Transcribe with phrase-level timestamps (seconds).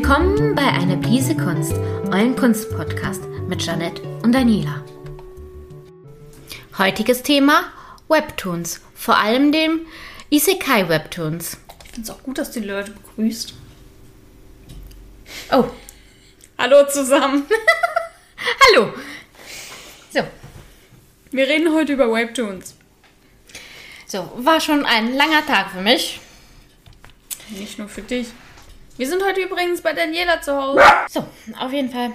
[0.00, 4.84] Willkommen bei Eine Prise Kunst, eurem Kunstpodcast mit Janette und Daniela.
[6.78, 7.64] Heutiges Thema
[8.06, 9.88] Webtoons, vor allem dem
[10.30, 11.56] Isekai Webtoons.
[11.84, 13.54] Ich finde es auch gut, dass die Leute begrüßt.
[15.50, 15.64] Oh,
[16.56, 17.42] Hallo zusammen.
[18.76, 18.94] hallo.
[20.14, 20.20] So,
[21.32, 22.76] Wir reden heute über Webtoons.
[24.06, 26.20] so, war schon ein langer Tag für mich.
[27.50, 28.28] Nicht nur für dich.
[28.98, 30.82] Wir sind heute übrigens bei Daniela zu Hause.
[31.08, 31.24] So,
[31.56, 32.10] auf jeden Fall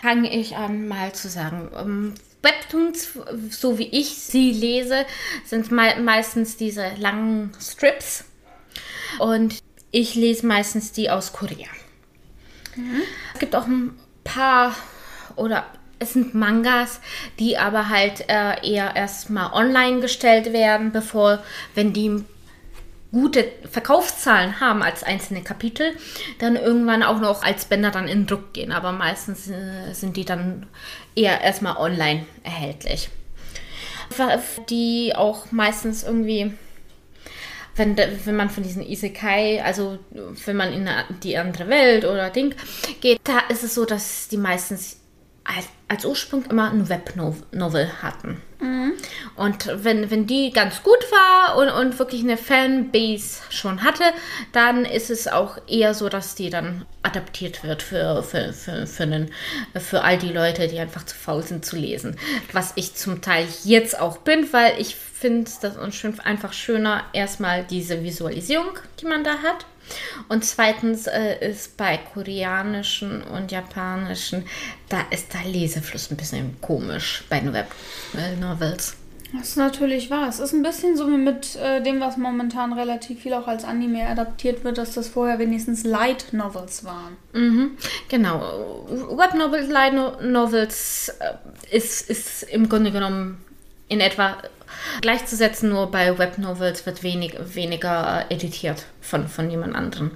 [0.00, 1.72] fange ich an mal zu sagen.
[1.76, 3.18] ähm, Webtoons,
[3.50, 5.06] so wie ich sie lese,
[5.44, 8.24] sind mei meistens diese langen Strips.
[9.18, 9.58] Und
[9.90, 11.68] ich lese meistens die aus Korea.
[13.34, 14.76] Es gibt auch ein paar
[15.34, 15.66] oder
[15.98, 17.00] es sind Mangas,
[17.40, 21.42] die aber halt äh, eher erstmal online gestellt werden, bevor,
[21.74, 22.24] wenn die
[23.12, 25.94] gute Verkaufszahlen haben als einzelne Kapitel,
[26.38, 28.72] dann irgendwann auch noch als Bänder dann in Druck gehen.
[28.72, 30.66] Aber meistens äh, sind die dann
[31.14, 33.10] eher erstmal online erhältlich.
[34.68, 36.52] Die auch meistens irgendwie,
[37.76, 39.98] wenn, wenn man von diesen Isekai, also
[40.44, 40.88] wenn man in
[41.22, 42.54] die andere Welt oder Ding
[43.00, 45.00] geht, da ist es so, dass die meistens
[45.44, 48.42] als, als Ursprung immer ein Webnovel hatten.
[49.36, 54.04] Und wenn, wenn die ganz gut war und, und wirklich eine Fanbase schon hatte,
[54.52, 59.02] dann ist es auch eher so, dass die dann adaptiert wird für, für, für, für,
[59.02, 59.30] einen,
[59.74, 62.16] für all die Leute, die einfach zu faul sind zu lesen.
[62.52, 65.76] Was ich zum Teil jetzt auch bin, weil ich finde das
[66.20, 69.66] einfach schöner, erstmal diese Visualisierung, die man da hat.
[70.28, 74.44] Und zweitens äh, ist bei koreanischen und japanischen,
[74.88, 78.96] da ist der Lesefluss ein bisschen komisch bei den Web-Novels.
[79.34, 80.28] Das ist natürlich wahr.
[80.28, 83.64] Es ist ein bisschen so wie mit äh, dem, was momentan relativ viel auch als
[83.64, 87.16] Anime adaptiert wird, dass das vorher wenigstens Light Novels waren.
[87.32, 87.70] Mhm,
[88.10, 88.86] genau.
[89.16, 93.42] Webnovels, Light No- Novels äh, ist, ist im Grunde genommen
[93.92, 94.38] in etwa
[95.02, 100.12] gleichzusetzen, nur bei Webnovels wird wenig, weniger äh, editiert von, von jemand anderem.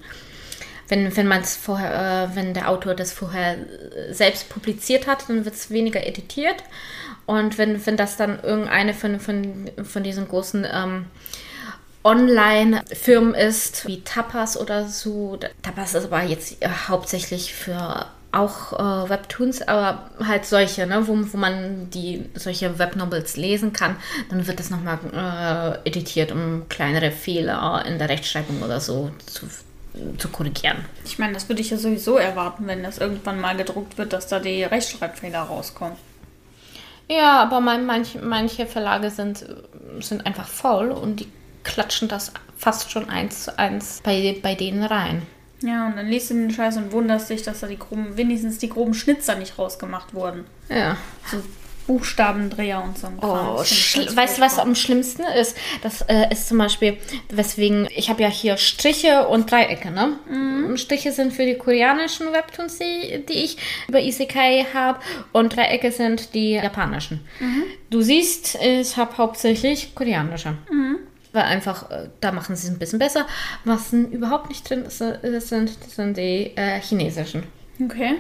[0.88, 5.44] Wenn, wenn man vorher, äh, wenn der Autor das vorher äh, selbst publiziert hat, dann
[5.44, 6.56] wird es weniger editiert.
[7.26, 11.06] Und wenn, wenn das dann irgendeine von, von, von diesen großen ähm,
[12.04, 15.38] Online-Firmen ist, wie Tapas oder so.
[15.62, 18.06] Tapas ist aber jetzt äh, hauptsächlich für
[18.37, 23.97] auch äh, Webtoons, aber halt solche, ne, wo, wo man die solche Webnovels lesen kann,
[24.31, 24.99] dann wird das nochmal
[25.85, 29.47] äh, editiert, um kleinere Fehler in der Rechtschreibung oder so zu,
[30.19, 30.85] zu korrigieren.
[31.05, 34.27] Ich meine, das würde ich ja sowieso erwarten, wenn das irgendwann mal gedruckt wird, dass
[34.27, 35.97] da die Rechtschreibfehler rauskommen.
[37.09, 39.47] Ja, aber man, manch, manche Verlage sind,
[40.01, 41.29] sind einfach faul und die
[41.63, 45.23] klatschen das fast schon eins zu eins bei, bei denen rein.
[45.62, 48.59] Ja, und dann liest du den Scheiß und wunderst dich, dass da die groben, wenigstens
[48.59, 50.44] die groben Schnitzer nicht rausgemacht wurden.
[50.69, 50.97] Ja.
[51.31, 51.43] So
[51.87, 53.06] Buchstabendreher und so.
[53.22, 55.56] Oh, weißt du, was am schlimmsten ist?
[55.83, 56.97] Das äh, ist zum Beispiel,
[57.28, 60.19] weswegen, ich habe ja hier Striche und Dreiecke, ne?
[60.77, 63.56] Striche sind für die koreanischen Webtoons, die, die ich
[63.87, 64.99] über Isekai habe,
[65.33, 67.21] und Dreiecke sind die japanischen.
[67.88, 70.55] Du siehst, ich habe hauptsächlich koreanische.
[71.37, 73.27] Weil einfach, äh, da machen sie es ein bisschen besser.
[73.65, 77.43] Was überhaupt nicht drin ist, äh, sind, sind die äh, chinesischen.
[77.79, 78.15] Okay.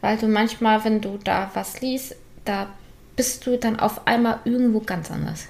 [0.00, 2.14] Weil du manchmal, wenn du da was liest,
[2.44, 2.68] da
[3.16, 5.48] bist du dann auf einmal irgendwo ganz anders.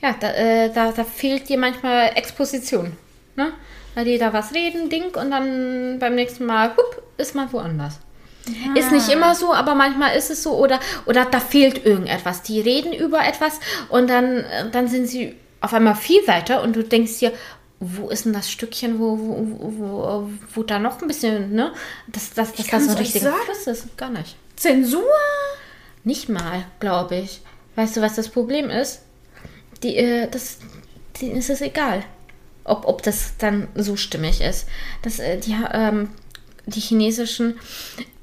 [0.00, 2.92] Ja, da, äh, da, da fehlt dir manchmal Exposition.
[3.34, 3.50] Ne?
[3.96, 7.98] Weil die da was reden, Ding, und dann beim nächsten Mal, hup, ist man woanders.
[8.76, 10.56] Ist nicht immer so, aber manchmal ist es so.
[10.56, 12.42] Oder, oder da fehlt irgendetwas.
[12.42, 16.76] Die reden über etwas und dann, äh, dann sind sie auf einmal viel weiter und
[16.76, 17.32] du denkst dir,
[17.80, 21.72] wo ist denn das Stückchen, wo, wo, wo, wo da noch ein bisschen, ne?
[22.06, 23.32] Das, das, das, das so ein euch richtiger.
[23.32, 23.96] Fluss ist.
[23.96, 24.36] Gar nicht.
[24.56, 25.04] Zensur?
[26.04, 27.42] Nicht mal, glaube ich.
[27.74, 29.02] Weißt du, was das Problem ist?
[29.82, 30.58] Die, äh, das,
[31.20, 32.02] denen ist es egal,
[32.64, 34.66] ob, ob das dann so stimmig ist.
[35.02, 36.08] Das, äh, die, ähm,
[36.66, 37.58] die chinesischen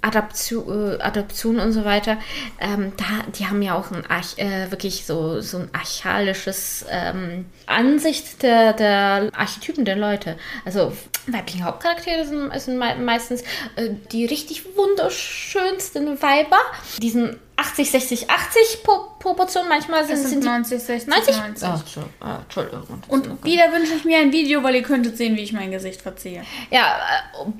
[0.02, 2.18] Adaption, äh, Adoptionen und so weiter,
[2.60, 4.04] ähm, da, die haben ja auch ein
[4.38, 10.38] äh, wirklich so, so ein archalisches ähm, Ansicht der, der Archetypen der Leute.
[10.66, 10.92] Also
[11.28, 13.44] weibliche Hauptcharaktere sind, sind mei- meistens
[13.78, 16.60] äh, die richtig wunderschönsten Weiber.
[17.02, 21.38] Diesen 80, 60, 80 Pro Proportionen, manchmal sind, Es sind sind die 90, 60, 90.
[21.38, 21.64] 90.
[21.64, 23.04] Ah, Entschu- ah, Entschuldigung.
[23.08, 26.02] Und wieder wünsche ich mir ein Video, weil ihr könntet sehen, wie ich mein Gesicht
[26.02, 26.44] verziehe.
[26.72, 26.98] Ja,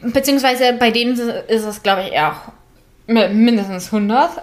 [0.04, 1.14] äh, beziehungsweise bei denen
[1.48, 2.36] ist es, glaube ich, eher
[3.08, 4.42] mi- mindestens 100,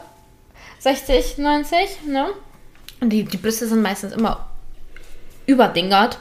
[0.78, 2.28] 60, 90, ne?
[3.00, 4.46] Und die, die Brüste sind meistens immer
[5.46, 6.18] überdingert.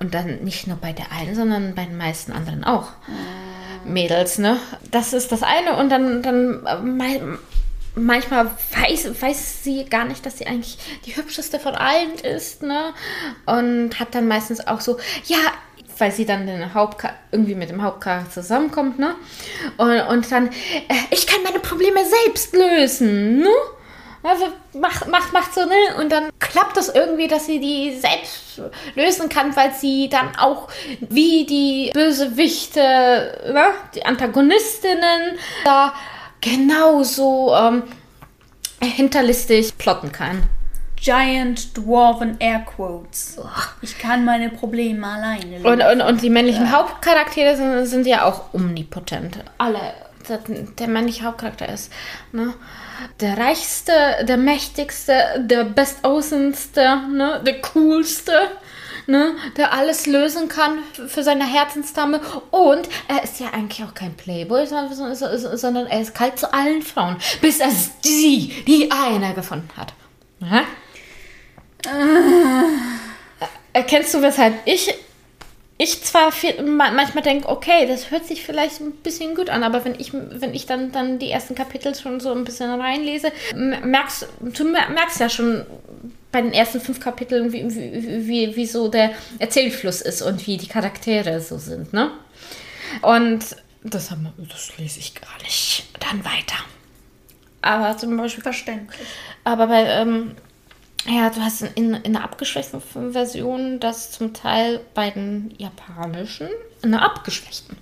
[0.00, 2.88] Und dann nicht nur bei der einen, sondern bei den meisten anderen auch.
[3.84, 4.58] Mädels, ne?
[4.90, 6.76] Das ist das eine und dann, dann äh,
[7.96, 12.92] manchmal weiß, weiß sie gar nicht, dass sie eigentlich die hübscheste von allen ist, ne?
[13.46, 15.38] Und hat dann meistens auch so, ja,
[15.98, 19.14] weil sie dann den Hauptchar irgendwie mit dem Hauptcharakter zusammenkommt, ne?
[19.78, 23.50] Und, und dann, äh, ich kann meine Probleme selbst lösen, ne?
[24.22, 25.74] Also macht, macht, macht so, ne?
[25.98, 28.60] Und dann klappt das irgendwie, dass sie die selbst
[28.94, 30.68] lösen kann, weil sie dann auch
[31.00, 32.80] wie die Bösewichte,
[33.52, 33.68] ne?
[33.94, 35.94] Die Antagonistinnen da
[36.46, 37.82] genauso ähm,
[38.80, 40.44] hinterlistig plotten kann.
[40.96, 43.38] Giant Dwarven Air Quotes.
[43.82, 45.66] Ich kann meine Probleme alleine lösen.
[45.66, 49.38] Und, und, und die männlichen Hauptcharaktere sind, sind ja auch omnipotent.
[49.58, 49.92] Alle.
[50.78, 51.92] Der, männliche Hauptcharakter ist
[52.32, 52.52] ne?
[53.20, 56.80] der reichste, der mächtigste, der bestaussenste,
[57.12, 57.40] ne?
[57.46, 58.32] der coolste.
[59.08, 62.20] Ne, der alles lösen kann für seine Herzensdame.
[62.50, 67.16] Und er ist ja eigentlich auch kein Playboy, sondern, er ist kalt zu allen Frauen,
[67.40, 69.94] bis er sie, die eine gefunden hat.
[70.42, 70.62] Aha.
[73.72, 74.92] Erkennst du, weshalb ich,
[75.78, 79.84] ich zwar viel, manchmal denke, okay, das hört sich vielleicht ein bisschen gut an, aber
[79.84, 84.28] wenn ich, wenn ich dann, dann die ersten Kapitel schon so ein bisschen reinlese, merkst
[84.40, 85.66] du merkst ja schon
[86.32, 90.56] bei den ersten fünf Kapiteln, wie, wie, wie, wie so der Erzählfluss ist und wie
[90.56, 92.10] die Charaktere so sind, ne?
[93.02, 93.44] Und
[93.82, 96.56] das, haben, das lese ich gar nicht dann weiter.
[97.62, 98.42] Aber zum Beispiel.
[98.42, 99.08] Verständlich.
[99.44, 100.36] Aber bei, ähm,
[101.08, 102.80] ja, du hast in, in einer abgeschwächten
[103.12, 106.48] Version das zum Teil bei den japanischen,
[106.82, 107.76] in einer abgeschwächten.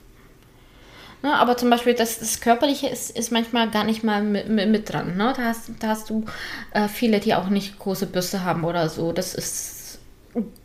[1.25, 4.69] Ne, aber zum Beispiel das, das Körperliche ist, ist manchmal gar nicht mal mit, mit,
[4.69, 5.17] mit dran.
[5.17, 5.33] Ne?
[5.35, 6.27] Da, hast, da hast du
[6.73, 9.11] äh, viele, die auch nicht große Bürste haben oder so.
[9.11, 10.01] Das ist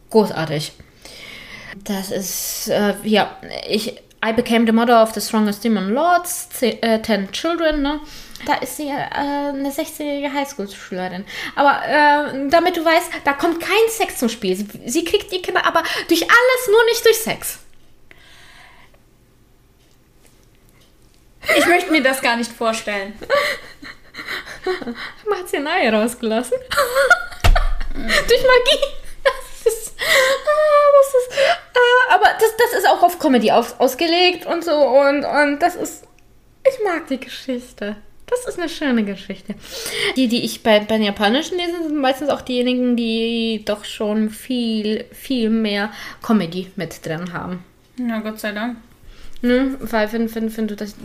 [0.09, 0.73] großartig.
[1.85, 3.37] Das ist, äh, ja,
[3.69, 8.01] ich, I became the mother of the strongest demon lords, äh, ten children, ne?
[8.45, 11.25] Da ist sie äh, eine 16-jährige Highschool-Schülerin.
[11.55, 14.55] Aber äh, damit du weißt, da kommt kein Sex zum Spiel.
[14.55, 17.59] Sie, sie kriegt die Kinder aber durch alles, nur nicht durch Sex.
[21.57, 23.13] Ich möchte mir das gar nicht vorstellen.
[25.27, 26.57] Man hat sie Ei rausgelassen.
[27.93, 29.08] durch Magie.
[29.99, 31.39] Das ist, ah, das ist,
[31.75, 34.71] ah, aber das, das ist auch auf Comedy auf, ausgelegt und so.
[34.71, 36.03] Und, und das ist.
[36.67, 37.95] Ich mag die Geschichte.
[38.29, 39.55] Das ist eine schöne Geschichte.
[40.15, 44.29] Die, die ich bei, bei den japanischen lese, sind meistens auch diejenigen, die doch schon
[44.29, 45.91] viel, viel mehr
[46.21, 47.63] Comedy mit drin haben.
[47.97, 48.77] Na, Gott sei Dank.
[49.41, 49.77] Ne?
[49.79, 50.95] Weil wenn, wenn, wenn du das.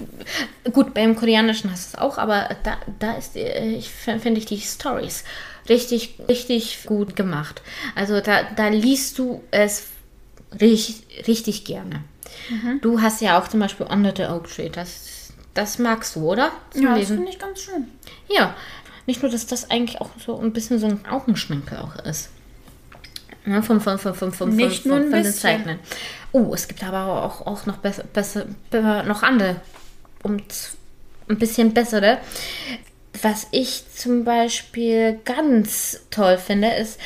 [0.72, 4.58] Gut, beim Koreanischen hast du es auch, aber da, da ist, ich finde ich die
[4.58, 5.24] Stories
[5.68, 7.62] richtig, richtig gut gemacht.
[7.94, 9.84] Also da, da liest du es
[10.60, 12.02] richtig, richtig gerne.
[12.50, 12.80] Mhm.
[12.80, 15.14] Du hast ja auch zum Beispiel Under the Oak Tree, das
[15.54, 16.50] das magst du, oder?
[16.70, 17.16] Zum ja, Lesen.
[17.16, 17.86] das finde ich ganz schön.
[18.28, 18.54] Ja,
[19.06, 22.30] nicht nur, dass das eigentlich auch so ein bisschen so ein Augenschminkel auch ist.
[23.46, 25.40] Ja, vom, vom, vom, vom, vom, Nicht vom, nur ein von den bisschen.
[25.40, 25.78] Zeichnen.
[26.32, 28.46] Oh, es gibt aber auch, auch noch besser, besser,
[29.04, 29.60] noch andere,
[30.22, 30.38] um
[31.28, 32.18] ein bisschen bessere.
[33.24, 37.00] Was ich zum Beispiel ganz toll finde, ist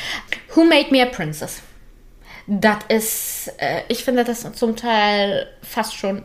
[0.52, 1.62] Who Made Me a Princess?
[2.48, 6.24] Das ist, äh, ich finde das zum Teil fast schon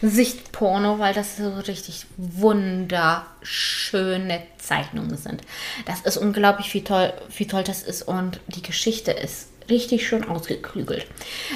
[0.00, 5.42] Sichtporno, weil das so richtig wunderschöne Zeichnungen sind.
[5.84, 10.24] Das ist unglaublich, wie toll, wie toll das ist und die Geschichte ist richtig schön
[10.24, 11.06] ausgeklügelt.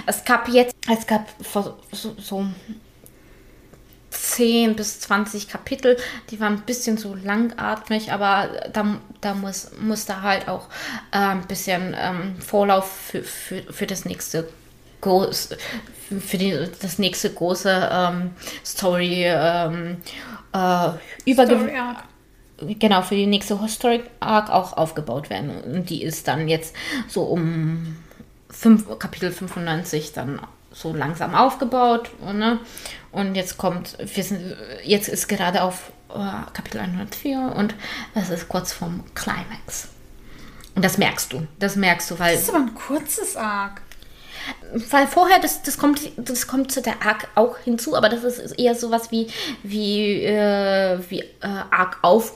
[0.05, 1.79] Es gab jetzt, es gab so,
[2.19, 2.45] so
[4.23, 5.97] 10 bis 20 Kapitel,
[6.31, 10.69] die waren ein bisschen so langatmig, aber da, da muss, muss da halt auch
[11.13, 14.49] äh, ein bisschen ähm, Vorlauf für, für, für das nächste
[15.01, 15.51] groß,
[16.21, 18.31] für die, das nächste große ähm,
[18.65, 19.99] Story ähm,
[20.53, 21.73] äh, Story.
[22.81, 25.51] Genau, für die nächste Story Arc auch aufgebaut werden.
[25.51, 26.75] Und die ist dann jetzt
[27.07, 27.97] so um
[28.51, 30.41] 5, Kapitel 95 dann
[30.73, 32.11] so langsam aufgebaut.
[32.33, 32.59] Ne?
[33.11, 36.15] Und jetzt kommt, wir sind, jetzt ist gerade auf äh,
[36.53, 37.75] Kapitel 104 und
[38.15, 39.89] es ist kurz vorm Climax.
[40.75, 41.47] Und das merkst du.
[41.59, 42.35] Das merkst du, weil.
[42.35, 43.81] Das ist aber ein kurzes Arc.
[44.91, 48.59] Weil vorher, das, das, kommt, das kommt zu der Arc auch hinzu, aber das ist
[48.59, 49.29] eher sowas wie,
[49.63, 51.27] wie, äh, wie äh,
[51.71, 52.35] Arc auf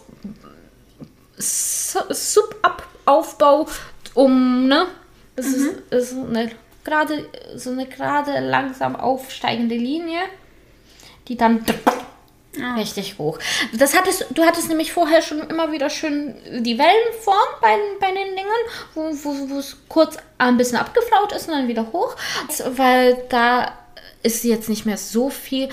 [2.08, 3.66] Sub-Aufbau
[4.14, 4.86] um, ne?
[5.36, 5.70] Das mhm.
[5.90, 6.50] ist, ist eine
[6.84, 7.26] gerade
[7.56, 10.20] so eine gerade langsam aufsteigende Linie,
[11.28, 11.64] die dann
[12.60, 12.74] Ah.
[12.74, 13.38] Richtig hoch.
[13.72, 18.36] Das hattest, du hattest nämlich vorher schon immer wieder schön die Wellenform bei, bei den
[18.36, 22.14] Dingen, wo, es kurz ein bisschen abgeflaut ist und dann wieder hoch.
[22.76, 23.72] Weil da
[24.22, 25.70] ist jetzt nicht mehr so viel.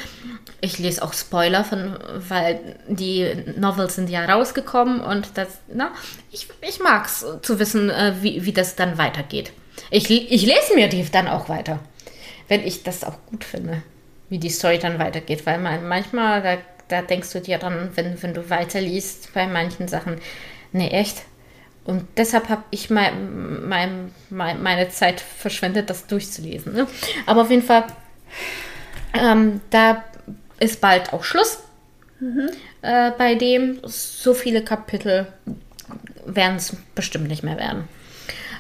[0.62, 5.92] Ich lese auch Spoiler von, weil die Novels sind ja rausgekommen und das, na,
[6.32, 9.52] ich, ich mag es zu wissen, äh, wie, wie das dann weitergeht.
[9.92, 11.80] Ich, ich lese mir die dann auch weiter,
[12.48, 13.84] wenn ich das auch gut finde,
[14.30, 16.58] wie die Story dann weitergeht, weil man, manchmal, da,
[16.88, 20.20] da denkst du dir dann, wenn, wenn du weiterliest bei manchen Sachen,
[20.72, 21.24] nee, echt,
[21.90, 26.74] und deshalb habe ich mein, mein, mein, meine Zeit verschwendet, das durchzulesen.
[26.74, 26.88] Ne?
[27.26, 27.86] Aber auf jeden Fall,
[29.14, 30.04] ähm, da
[30.60, 31.64] ist bald auch Schluss.
[32.20, 32.50] Mhm.
[32.84, 35.26] Äh, bei dem so viele Kapitel
[36.26, 37.88] werden es bestimmt nicht mehr werden.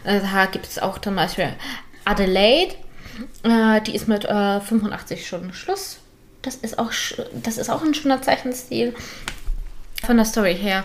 [0.05, 1.49] Äh, da gibt es auch zum Beispiel
[2.05, 2.73] Adelaide,
[3.43, 5.99] äh, die ist mit 85 äh, Stunden Schluss.
[6.41, 6.91] Das ist auch,
[7.33, 8.95] das ist auch ein schöner Zeichenstil
[10.05, 10.83] von der Story her.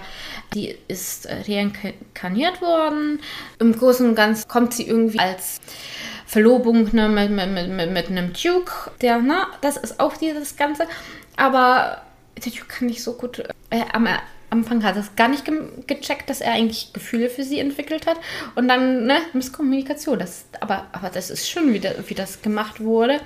[0.52, 3.20] Die ist äh, reinkarniert worden.
[3.58, 5.60] Im Großen und Ganzen kommt sie irgendwie als
[6.26, 8.90] Verlobung ne, mit, mit, mit, mit einem Duke.
[9.00, 10.86] Der, ne, das ist auch dieses Ganze.
[11.36, 12.02] Aber
[12.44, 13.42] der Duke kann nicht so gut.
[13.70, 14.08] Äh, am
[14.58, 15.54] Anfang hat es gar nicht ge
[15.87, 18.16] gecheckt, dass er eigentlich Gefühle für sie entwickelt hat.
[18.54, 20.18] Und dann, ne, Misskommunikation.
[20.18, 23.20] Das, aber, aber das ist schön, wie, das, wie das gemacht wurde.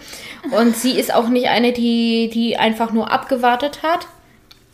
[0.50, 4.06] Und sie ist auch nicht eine, die, die einfach nur abgewartet hat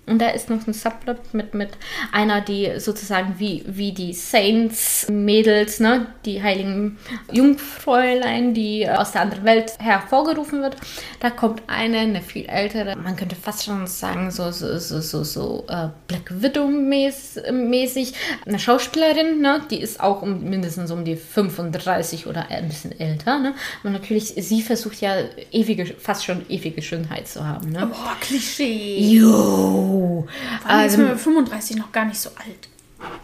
[0.07, 1.71] und da ist noch ein Subplot mit, mit
[2.13, 6.99] einer, die sozusagen wie, wie die Saints-Mädels, ne, die heiligen
[7.33, 10.77] Jungfräulein, die aus der anderen Welt hervorgerufen wird.
[11.21, 15.25] Da kommt eine, eine viel ältere, man könnte fast schon sagen, so, so, so, so,
[15.25, 18.13] so uh, Black Widow-mäßig,
[18.45, 23.39] eine Schauspielerin, ne, die ist auch um, mindestens um die 35 oder ein bisschen älter.
[23.39, 23.55] Ne?
[23.83, 25.15] Und natürlich, sie versucht ja
[25.51, 27.71] ewige, fast schon ewige Schönheit zu haben.
[27.71, 27.87] Ne?
[27.87, 28.99] Boah, Klischee.
[28.99, 29.94] Jo.
[29.95, 30.27] Oh.
[30.67, 32.69] Also, ist mit 35 noch gar nicht so alt.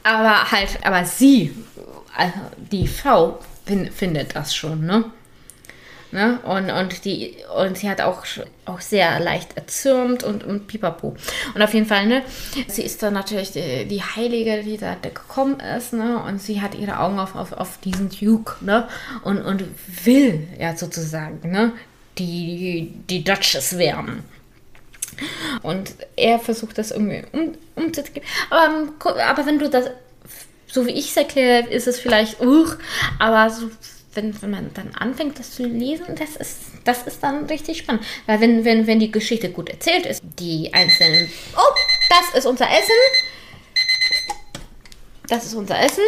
[0.02, 1.54] Aber halt, aber sie,
[2.16, 2.38] also
[2.70, 3.40] die Frau,
[3.94, 5.04] findet das schon, ne?
[6.12, 6.40] Ne?
[6.42, 8.24] Und, und, die, und sie hat auch,
[8.64, 11.14] auch sehr leicht erzürnt und, und pipapo.
[11.54, 12.22] Und auf jeden Fall, ne,
[12.66, 16.74] sie ist dann natürlich die, die Heilige, die da gekommen ist, ne, und sie hat
[16.74, 18.88] ihre Augen auf, auf, auf diesen Duke, ne,
[19.22, 19.62] und, und
[20.04, 21.74] will ja sozusagen, ne,
[22.18, 24.24] die, die Duchess werden.
[25.62, 28.24] Und er versucht das irgendwie um, umzugehen.
[28.50, 29.90] Aber, aber wenn du das,
[30.66, 32.66] so wie ich es erkläre, ist es vielleicht, uh,
[33.18, 33.70] aber so,
[34.14, 38.04] wenn, wenn man dann anfängt, das zu lesen, das ist, das ist dann richtig spannend.
[38.26, 41.30] Weil wenn, wenn, wenn die Geschichte gut erzählt ist, die einzelnen.
[41.56, 41.74] Oh,
[42.08, 42.90] das ist unser Essen.
[45.28, 46.02] Das ist unser Essen.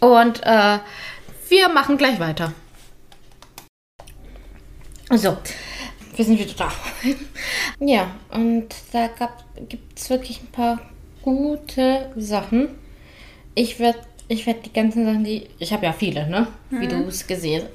[0.00, 0.78] Und äh,
[1.48, 2.52] wir machen gleich weiter.
[5.10, 5.38] So,
[6.18, 6.72] wir sind wieder da.
[7.80, 9.08] ja, und da
[9.68, 10.80] gibt es wirklich ein paar
[11.22, 12.70] gute Sachen.
[13.54, 15.48] Ich werde ich werd die ganzen Sachen, die.
[15.58, 16.48] Ich habe ja viele, ne?
[16.70, 16.80] Mhm.
[16.80, 17.66] Wie du es gesehen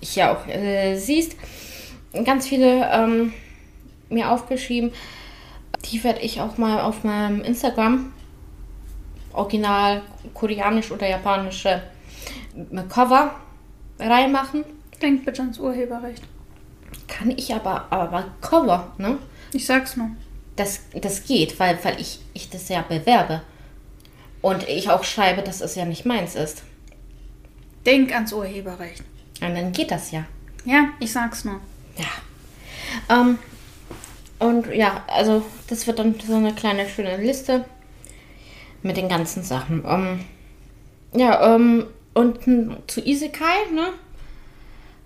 [0.00, 1.36] ich ja auch äh, siehst.
[2.24, 3.32] Ganz viele ähm,
[4.08, 4.92] mir aufgeschrieben.
[5.90, 8.12] Die werde ich auch mal auf meinem Instagram
[9.32, 10.02] original
[10.34, 11.82] koreanisch oder japanische
[12.88, 13.34] Cover
[13.98, 14.64] reinmachen.
[15.00, 16.22] Denkt bitte ans Urheberrecht.
[17.06, 19.18] Kann ich aber, aber Cover, ne?
[19.52, 20.10] Ich sag's nur.
[20.56, 23.42] Das, das geht, weil, weil ich, ich das ja bewerbe.
[24.42, 26.62] Und ich auch schreibe, dass es ja nicht meins ist.
[27.86, 29.02] Denk ans Urheberrecht.
[29.40, 30.24] Und dann geht das ja.
[30.64, 31.60] Ja, ich sag's nur.
[31.96, 33.16] Ja.
[33.20, 33.38] Ähm,
[34.38, 37.64] und ja, also das wird dann so eine kleine schöne Liste
[38.82, 39.84] mit den ganzen Sachen.
[39.86, 40.24] Ähm,
[41.14, 42.40] ja, ähm, und
[42.86, 43.92] zu Isekai, ne?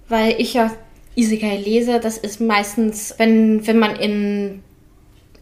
[0.09, 0.71] Weil ich ja
[1.15, 4.63] Isekai lese, das ist meistens, wenn, wenn man in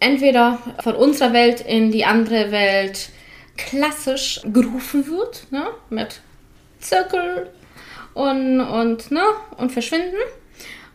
[0.01, 3.11] entweder von unserer Welt in die andere Welt
[3.57, 5.67] klassisch gerufen wird, ne?
[5.91, 6.21] mit
[6.81, 7.51] Zirkel
[8.15, 9.23] und, und, ne?
[9.59, 10.17] und verschwinden,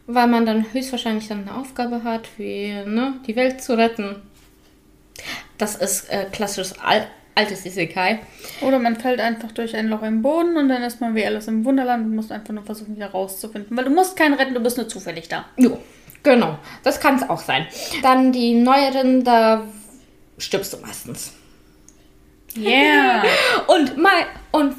[0.08, 3.13] weil man dann höchstwahrscheinlich dann eine Aufgabe hat, wie ne?
[3.27, 4.15] die Welt zu retten.
[5.58, 6.79] Das ist äh, klassisches
[7.36, 8.20] altes Isekai.
[8.62, 11.48] Oder man fällt einfach durch ein Loch im Boden und dann ist man wie alles
[11.48, 13.75] im Wunderland und muss einfach nur versuchen, wieder rauszufinden.
[13.77, 15.46] Weil du musst keinen retten, du bist nur zufällig da.
[15.58, 15.77] Jo,
[16.24, 16.58] genau.
[16.84, 17.68] Das kann es auch sein.
[18.01, 19.65] Dann die neueren, da
[20.38, 21.34] stirbst du meistens.
[22.58, 23.24] Yeah.
[23.68, 24.75] und, mei und,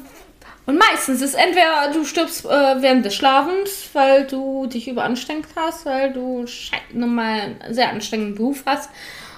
[0.65, 5.85] und meistens ist entweder du stirbst äh, während des Schlafens, weil du dich überanstrengt hast,
[5.85, 6.45] weil du
[6.91, 8.89] normal einen sehr anstrengenden Beruf hast.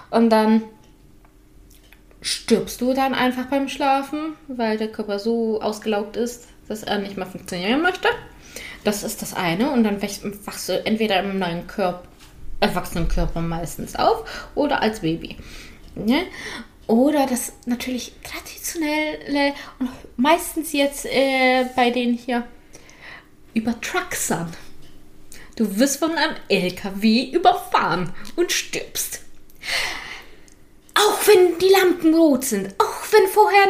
[0.09, 0.63] Und dann
[2.21, 7.17] stirbst du dann einfach beim Schlafen, weil der Körper so ausgelaugt ist, dass er nicht
[7.17, 8.09] mehr funktionieren möchte.
[8.83, 9.71] Das ist das eine.
[9.71, 12.03] Und dann wachst du entweder im neuen Körper,
[12.59, 15.37] erwachsenen Körper meistens auf oder als Baby.
[15.95, 16.25] Ne?
[16.87, 22.45] Oder das natürlich traditionelle und meistens jetzt äh, bei denen hier
[23.53, 24.51] über Trucksern.
[25.55, 29.21] Du wirst von einem LKW überfahren und stirbst.
[30.99, 33.67] Auch wenn die Lampen rot sind, auch wenn vorher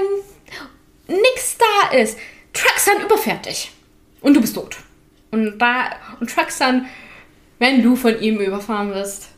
[1.07, 2.17] nichts da ist,
[2.53, 3.71] Truxan überfährt dich.
[4.21, 4.77] Und du bist tot.
[5.31, 6.87] Und, da, und Truxan,
[7.59, 9.29] wenn du von ihm überfahren wirst,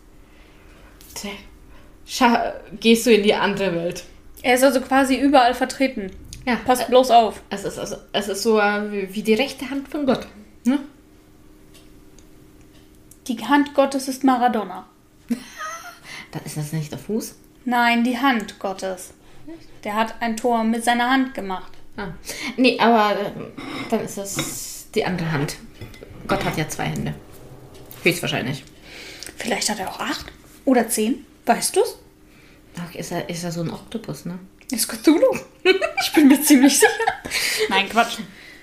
[2.80, 4.04] gehst du in die andere Welt.
[4.42, 6.12] Er ist also quasi überall vertreten.
[6.46, 6.56] Ja.
[6.56, 7.42] Passt bloß auf.
[7.50, 10.28] Es ist, also, es ist so äh, wie, die rechte Hand von Gott.
[10.66, 10.80] Ne?
[13.28, 14.88] Die Hand Gottes ist Maradona.
[16.32, 17.36] Da ist das nicht der Fuß?
[17.66, 19.14] Nein, die Hand Gottes.
[19.84, 21.72] Der hat ein Tor mit seiner Hand gemacht.
[21.98, 22.10] Ah.
[22.58, 23.32] Nee, aber äh,
[23.90, 25.56] dann ist das die andere Hand.
[26.28, 27.14] Gott hat ja zwei Hände.
[28.04, 28.64] Höchstwahrscheinlich.
[29.38, 30.26] Vielleicht hat er auch acht
[30.66, 31.26] oder zehn.
[31.46, 31.98] Weißt du's?
[32.80, 34.40] Ach, ist er, ist er so ein Oktopus, ne?
[34.72, 35.36] Ist Cthulhu.
[35.64, 36.92] ich bin mir ziemlich sicher.
[37.70, 38.20] Nein, Quatsch.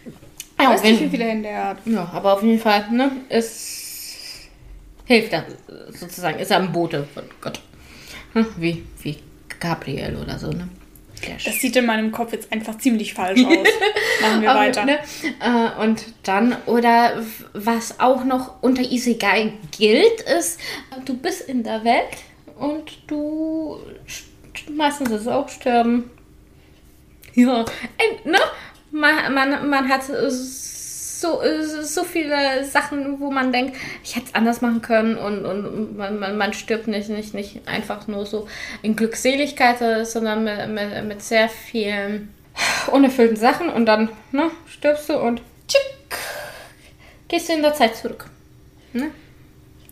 [0.07, 1.79] Ich Ja, weiß nicht, wie viele Hände er hat.
[1.85, 3.11] Ja, aber auf jeden Fall, ne?
[3.29, 4.47] Es
[5.05, 5.45] hilft er
[5.91, 6.39] sozusagen.
[6.39, 7.61] Ist er ein Bote von Gott.
[8.35, 9.17] Hm, Wie, wie
[9.61, 10.69] Gabriel oder so, ne?
[11.27, 13.53] Der Das sieht in meinem Kopf jetzt einfach ziemlich falsch aus.
[14.23, 14.85] Machen wir weiter.
[14.85, 14.99] Ne?
[15.41, 17.21] Äh, und dann, oder
[17.55, 20.61] was auch noch unter Isegai gilt, ist,
[21.07, 22.05] du bist in der Welt
[22.57, 26.09] und du st- meistens ist es auch sterben.
[27.35, 28.39] Ja, äh, ne?
[28.93, 30.03] Man, man, man hat
[31.21, 31.41] so,
[31.83, 36.19] so viele Sachen, wo man denkt, ich hätte es anders machen können und, und man,
[36.19, 38.47] man, man stirbt nicht, nicht, nicht einfach nur so
[38.83, 42.33] in Glückseligkeit, sondern mit, mit, mit sehr vielen
[42.93, 46.19] unerfüllten Sachen und dann ne, stirbst du und tschick,
[47.29, 48.27] gehst du in der Zeit zurück.
[48.93, 49.11] Ne?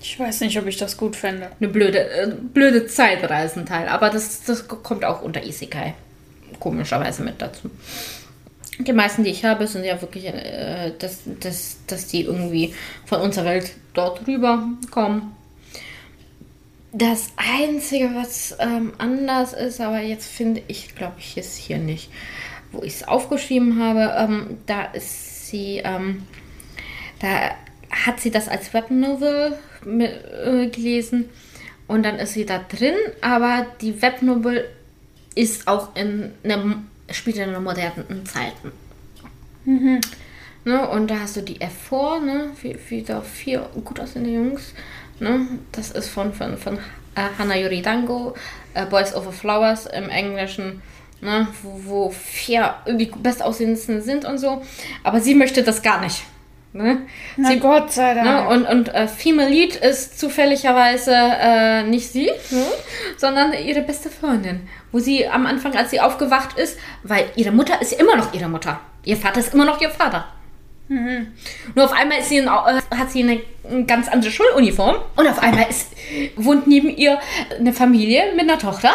[0.01, 1.51] Ich weiß nicht, ob ich das gut fände.
[1.59, 5.95] Eine blöde, äh, blöde Zeitreisenteil, aber das, das kommt auch unter Isekai
[6.61, 7.71] komischerweise mit dazu.
[8.79, 13.21] Die meisten, die ich habe, sind ja wirklich, äh, dass, dass, dass die irgendwie von
[13.21, 15.33] unserer Welt dort rüber kommen.
[16.93, 22.11] Das Einzige, was ähm, anders ist, aber jetzt finde ich, glaube ich, ist hier nicht,
[22.73, 26.23] wo ich es aufgeschrieben habe, ähm, da ist sie, ähm,
[27.21, 27.51] da
[27.91, 31.29] hat sie das als Webnovel mit, äh, gelesen
[31.87, 34.67] und dann ist sie da drin, aber die Webnovel
[35.35, 38.73] ist auch in einem, spielt in modernen Zeiten.
[40.67, 44.75] Ne, und da hast du die F4, ne, wie, wie da vier gut aussehende Jungs.
[45.21, 46.79] Ne, das ist von, von, von
[47.15, 48.35] äh, Hana Yoridango,
[48.75, 50.83] äh, Boys Over Flowers im Englischen,
[51.21, 54.63] ne, wo, wo vier die bestaussehendsten sind und so.
[55.05, 56.25] Aber sie möchte das gar nicht.
[56.73, 57.07] Ne?
[57.37, 58.27] Na sie, Gott sei Dank.
[58.27, 62.65] Ne, und und äh, Female Lead ist zufälligerweise äh, nicht sie, ne,
[63.17, 64.69] sondern ihre beste Freundin.
[64.97, 68.49] Wo sie am Anfang, als sie aufgewacht ist, weil ihre Mutter ist immer noch ihre
[68.49, 68.81] Mutter.
[69.05, 70.27] Ihr Vater ist immer noch ihr Vater.
[70.89, 75.39] Nur auf einmal sie in, äh, hat sie eine, eine ganz andere Schuluniform und auf
[75.43, 75.93] einmal ist,
[76.37, 77.21] wohnt neben ihr
[77.61, 78.95] eine Familie mit einer Tochter.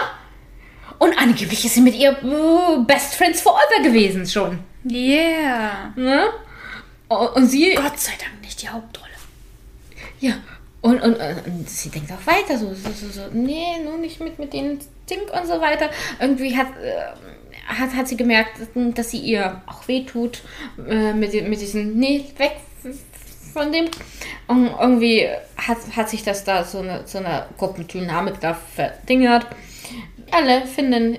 [0.98, 4.58] Und angeblich ist sie mit ihr äh, Best Friends Forever gewesen schon.
[4.90, 5.94] yeah.
[5.96, 6.32] Ne?
[7.10, 9.12] Und sie Gott sei Dank nicht die Hauptrolle.
[10.20, 10.34] Ja,
[10.82, 14.20] und, und, äh, und sie denkt auch weiter, so, so, so, so nee, nur nicht
[14.20, 15.90] mit, mit den Zink und so weiter.
[16.20, 17.02] Irgendwie hat, äh,
[17.68, 18.60] hat, hat sie gemerkt,
[18.96, 20.42] dass sie ihr auch wehtut
[20.90, 22.58] äh, mit, mit diesem, nee, weg
[23.54, 23.86] von dem.
[24.48, 29.46] Und irgendwie hat, hat sich das da so eine, so eine Gruppendynamik da verdingert.
[30.32, 31.18] Alle finden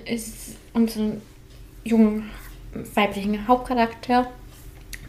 [0.73, 1.23] unseren
[1.85, 2.31] jungen
[2.95, 4.31] weiblichen Hauptcharakter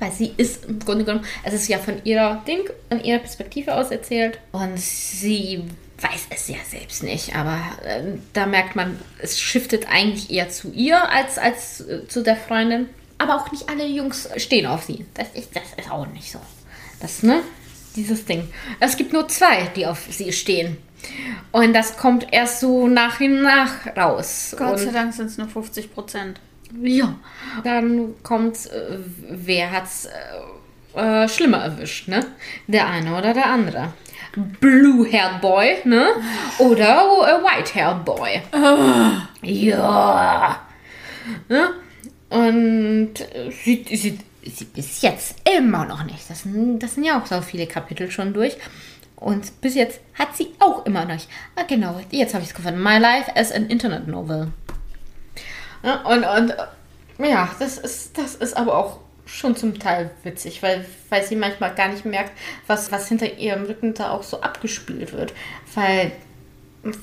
[0.03, 3.73] weil sie ist im Grunde genommen, es ist ja von ihrer Ding, an ihrer Perspektive
[3.73, 5.63] aus erzählt und sie
[6.01, 10.71] weiß es ja selbst nicht, aber ähm, da merkt man, es shiftet eigentlich eher zu
[10.73, 12.89] ihr als, als äh, zu der Freundin.
[13.17, 15.05] Aber auch nicht alle Jungs stehen auf sie.
[15.13, 16.39] Das ist, das ist auch nicht so.
[16.99, 17.41] Das, ne?
[17.95, 18.49] Dieses Ding.
[18.81, 20.77] Es gibt nur zwei, die auf sie stehen.
[21.53, 24.55] Und das kommt erst so nach und nach raus.
[24.57, 26.41] Gott sei Dank sind es nur 50 Prozent.
[26.81, 27.15] Ja,
[27.63, 28.97] dann kommt, äh,
[29.29, 30.09] wer hat's äh,
[30.99, 32.25] äh, schlimmer erwischt, ne?
[32.67, 33.93] Der eine oder der andere.
[34.59, 36.07] Blue-Haired Boy, ne?
[36.59, 38.41] Oder äh, White-Haired Boy.
[39.41, 40.61] Ja.
[41.47, 41.69] Ne?
[42.29, 46.29] Und äh, sie, sie, sie bis jetzt immer noch nicht.
[46.29, 48.57] Das sind, das sind ja auch so viele Kapitel schon durch.
[49.15, 51.29] Und bis jetzt hat sie auch immer noch nicht.
[51.55, 52.81] Ah, genau, jetzt habe ich es gefunden.
[52.81, 54.51] My Life as an Internet Novel.
[55.83, 56.53] Und, und
[57.19, 61.73] ja, das ist, das ist aber auch schon zum Teil witzig, weil, weil sie manchmal
[61.75, 62.31] gar nicht merkt,
[62.67, 65.33] was, was hinter ihrem Rücken da auch so abgespielt wird.
[65.75, 66.11] Weil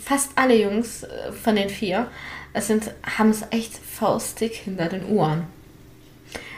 [0.04, 2.10] fast alle Jungs äh, von den vier
[2.58, 5.46] sind, haben es echt faustig hinter den Ohren.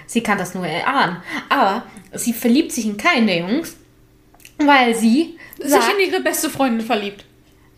[0.07, 1.23] Sie kann das nur erahnen.
[1.49, 3.77] Aber sie verliebt sich in keinen der Jungs.
[4.59, 7.25] Weil sie sagt, Sich in ihre beste Freundin verliebt.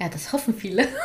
[0.01, 0.89] ja, das hoffen viele.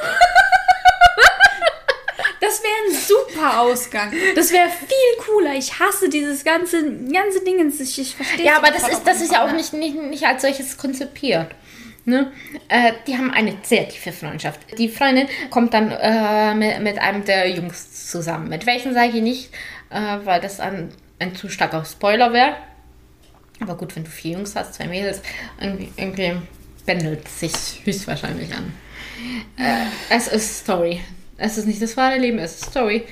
[2.50, 4.12] Das wäre ein super Ausgang.
[4.36, 5.54] Das wäre viel cooler.
[5.54, 7.72] Ich hasse dieses ganze, ganze Ding.
[7.80, 10.42] Ich, ich verstehe Ja, aber das ist, das ist ja auch nicht, nicht, nicht als
[10.42, 11.52] solches konzipiert.
[12.06, 12.32] Ne?
[12.68, 14.62] Äh, die haben eine sehr tiefe Freundschaft.
[14.80, 18.50] Die Freundin kommt dann äh, mit, mit einem der Jungs zusammen.
[18.50, 19.54] Mit welchen sage ich nicht,
[19.92, 22.56] äh, weil das ein, ein zu starker Spoiler wäre.
[23.60, 25.22] Aber gut, wenn du vier Jungs hast, zwei Mädels,
[25.62, 26.36] irgendwie, irgendwie
[26.88, 27.52] bändelt sich
[27.84, 28.74] höchstwahrscheinlich an.
[29.58, 31.02] Äh, es ist Story.
[31.40, 33.04] Es ist nicht das wahre Leben, es ist Story.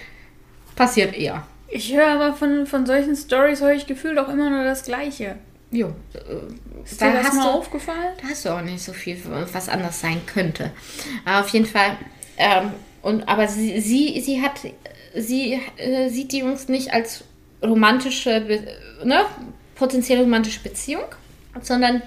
[0.76, 1.46] Passiert eher.
[1.70, 5.36] Ich höre aber von, von solchen Stories, höre ich gefühlt auch immer nur das Gleiche.
[5.72, 5.88] Jo.
[6.14, 8.14] Äh, Ist da dir das hast mal du aufgefallen?
[8.22, 9.18] Da hast du auch nicht so viel,
[9.52, 10.72] was anders sein könnte.
[11.26, 11.98] Aber auf jeden Fall.
[12.38, 14.62] Ähm, und, aber sie, sie, sie hat,
[15.16, 17.24] sie äh, sieht die Jungs nicht als
[17.64, 18.64] romantische,
[19.04, 19.26] ne,
[19.76, 21.06] potenziell romantische Beziehung,
[21.62, 22.02] sondern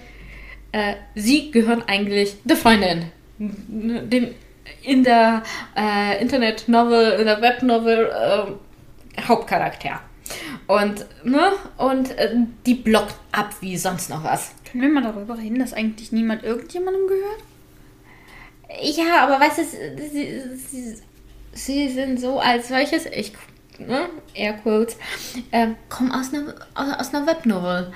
[0.73, 3.07] äh, sie gehören eigentlich der Freundin.
[3.39, 4.35] Dem,
[4.83, 5.43] in der
[5.77, 10.01] äh, Internet-Novel, in der Web-Novel äh, Hauptcharakter.
[10.67, 14.53] Und, ne, und äh, die blockt ab wie sonst noch was.
[14.71, 17.43] Können wir mal darüber reden, dass eigentlich niemand irgendjemandem gehört?
[18.81, 20.97] Ja, aber weißt du, sie, sie,
[21.53, 23.33] sie sind so als solches, ich,
[23.79, 24.97] ne, Air Quotes,
[25.51, 27.93] äh, kommen aus einer, aus, aus einer Webnovel.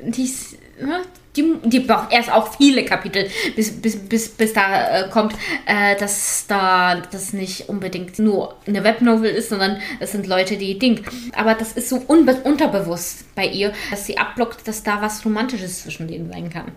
[0.00, 1.02] Die, ist, ne,
[1.36, 5.34] die, die braucht erst auch viele Kapitel, bis, bis, bis, bis da äh, kommt,
[5.66, 10.78] äh, dass da das nicht unbedingt nur eine Webnovel ist, sondern es sind Leute, die
[10.78, 11.04] Ding.
[11.34, 16.08] Aber das ist so unterbewusst bei ihr, dass sie abblockt, dass da was Romantisches zwischen
[16.08, 16.72] denen sein kann.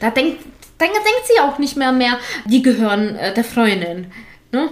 [0.00, 0.44] Da denkt,
[0.78, 4.12] dann denkt sie auch nicht mehr mehr, die gehören äh, der Freundin.
[4.52, 4.70] Ne?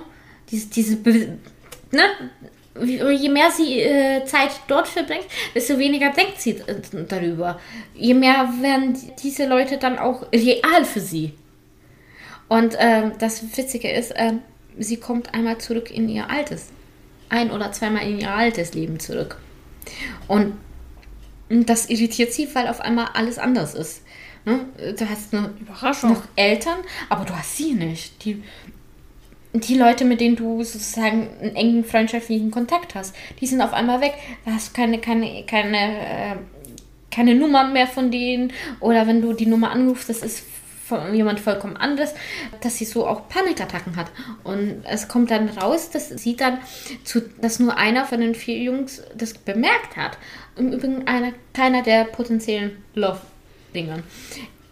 [0.51, 0.97] Diese, diese
[1.91, 2.03] ne?
[2.85, 7.61] Je mehr sie äh, Zeit dort verbringt, desto weniger denkt sie äh, darüber.
[7.95, 11.33] Je mehr werden diese Leute dann auch real für sie.
[12.49, 14.41] Und ähm, das Witzige ist, ähm,
[14.79, 16.69] sie kommt einmal zurück in ihr altes,
[17.29, 19.39] ein oder zweimal in ihr altes Leben zurück.
[20.29, 20.55] Und
[21.49, 24.03] das irritiert sie, weil auf einmal alles anders ist.
[24.45, 24.67] Ne?
[24.97, 26.11] Du hast eine Überraschung.
[26.11, 28.25] noch Eltern, aber du hast sie nicht.
[28.25, 28.43] Die,
[29.61, 34.01] die Leute, mit denen du sozusagen einen engen freundschaftlichen Kontakt hast, die sind auf einmal
[34.01, 34.15] weg.
[34.45, 36.37] Da hast du keine, keine, keine, äh,
[37.11, 38.53] keine Nummer mehr von denen.
[38.81, 40.45] Oder wenn du die Nummer anrufst, das ist
[40.87, 42.15] von jemand vollkommen anderes,
[42.61, 44.07] dass sie so auch Panikattacken hat.
[44.45, 46.59] Und es kommt dann raus, dass sie dann
[47.03, 50.17] zu, dass nur einer von den vier Jungs das bemerkt hat.
[50.57, 54.05] Im Übrigen einer, keiner der potenziellen Love-Dingern.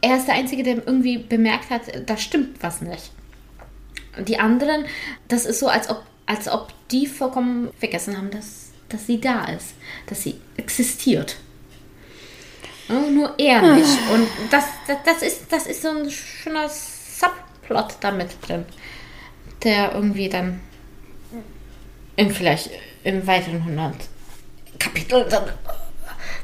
[0.00, 3.10] Er ist der Einzige, der irgendwie bemerkt hat, da stimmt was nicht.
[4.18, 4.84] Die anderen,
[5.28, 9.44] das ist so, als ob, als ob die vollkommen vergessen haben, dass, dass sie da
[9.46, 9.74] ist,
[10.06, 11.36] dass sie existiert.
[12.88, 13.98] Ja, nur er nicht.
[14.12, 18.64] Und das, das, das, ist, das ist so ein schöner Subplot da mit drin,
[19.62, 20.60] der irgendwie dann
[22.16, 22.70] in vielleicht
[23.02, 23.94] im weiteren 100
[24.78, 25.44] Kapitel dann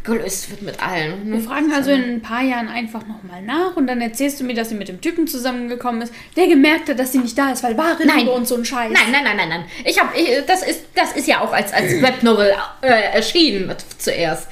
[0.05, 1.31] gelöst wird mit allen.
[1.31, 4.55] Wir fragen also in ein paar Jahren einfach nochmal nach und dann erzählst du mir,
[4.55, 7.63] dass sie mit dem Typen zusammengekommen ist, der gemerkt hat, dass sie nicht da ist,
[7.63, 8.21] weil wahre Nein.
[8.21, 8.93] Liebe und so ein Scheiß.
[8.93, 9.65] Nein, nein, nein, nein, nein.
[9.85, 10.11] Ich habe,
[10.47, 14.49] das ist, das ist ja auch als, als Webnovel äh, erschienen zuerst.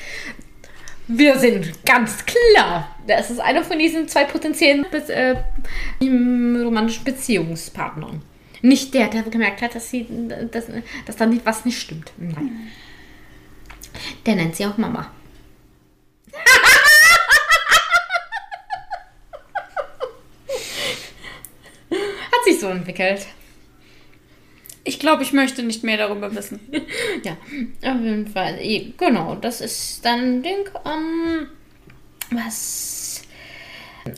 [1.07, 2.95] Wir sind ganz klar.
[3.07, 5.37] Das ist einer von diesen zwei potenziellen äh,
[6.63, 8.21] romantischen Beziehungspartnern.
[8.61, 10.07] Nicht der, der gemerkt hat, dass sie,
[10.51, 10.67] dass,
[11.07, 12.13] dass da was nicht stimmt.
[12.19, 12.69] Nein.
[14.27, 15.11] Der nennt sie auch Mama.
[21.90, 23.27] Hat sich so entwickelt.
[24.85, 26.61] Ich glaube, ich möchte nicht mehr darüber wissen.
[27.24, 27.33] Ja,
[27.92, 28.59] auf jeden Fall.
[28.96, 31.48] Genau, das ist dann ein Ding, ähm,
[32.31, 33.22] was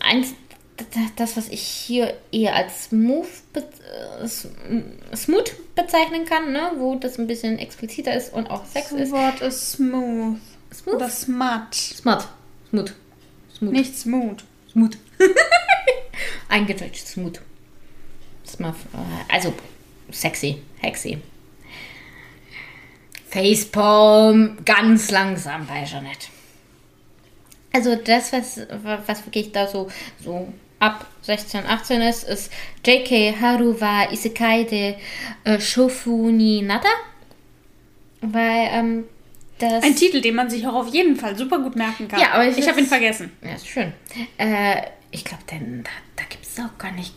[0.01, 0.35] eins,
[1.17, 3.61] das, was ich hier eher als Smooth, be
[4.21, 4.85] äh, sm-
[5.17, 6.73] smooth bezeichnen kann, ne?
[6.77, 9.13] wo das ein bisschen expliziter ist und auch Sex Das ist.
[9.13, 10.39] Wort ist smooth.
[10.73, 10.95] Smooth?
[10.95, 11.75] Oder smart.
[11.75, 12.29] Smart.
[12.71, 12.93] Smooth.
[13.57, 13.73] Smooth.
[13.73, 14.39] Nicht smooth.
[14.73, 14.97] Smooth.
[16.49, 17.41] Eingedeutscht smooth.
[18.47, 18.75] Smooth.
[18.95, 19.53] äh, Also
[20.11, 21.19] sexy, hexy.
[23.29, 26.27] Facepalm, ganz langsam bei Jeanette.
[27.73, 28.61] Also das, was,
[29.07, 29.89] was wirklich da so,
[30.23, 32.53] so ab 16, 18 ist, ist
[32.85, 33.37] J.K.
[33.41, 34.97] Haru wa Isekai de
[35.45, 36.89] äh, Shofu ni Nata.
[38.21, 39.05] Weil ähm,
[39.63, 39.85] das...
[39.85, 42.21] Ein Titel, den man sich auch auf jeden Fall super gut merken kann.
[42.21, 43.31] Ja, aber ich ich habe ihn vergessen.
[43.43, 43.93] Ja, ist schön.
[44.39, 47.15] Äh, ich glaube, denn da, da gibt es auch gar nicht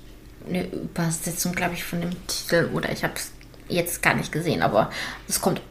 [0.47, 2.69] eine Übersetzung, glaube ich, von dem Titel.
[2.73, 3.31] Oder ich habe es
[3.69, 4.61] jetzt gar nicht gesehen.
[4.61, 4.91] Aber
[5.27, 5.61] es kommt,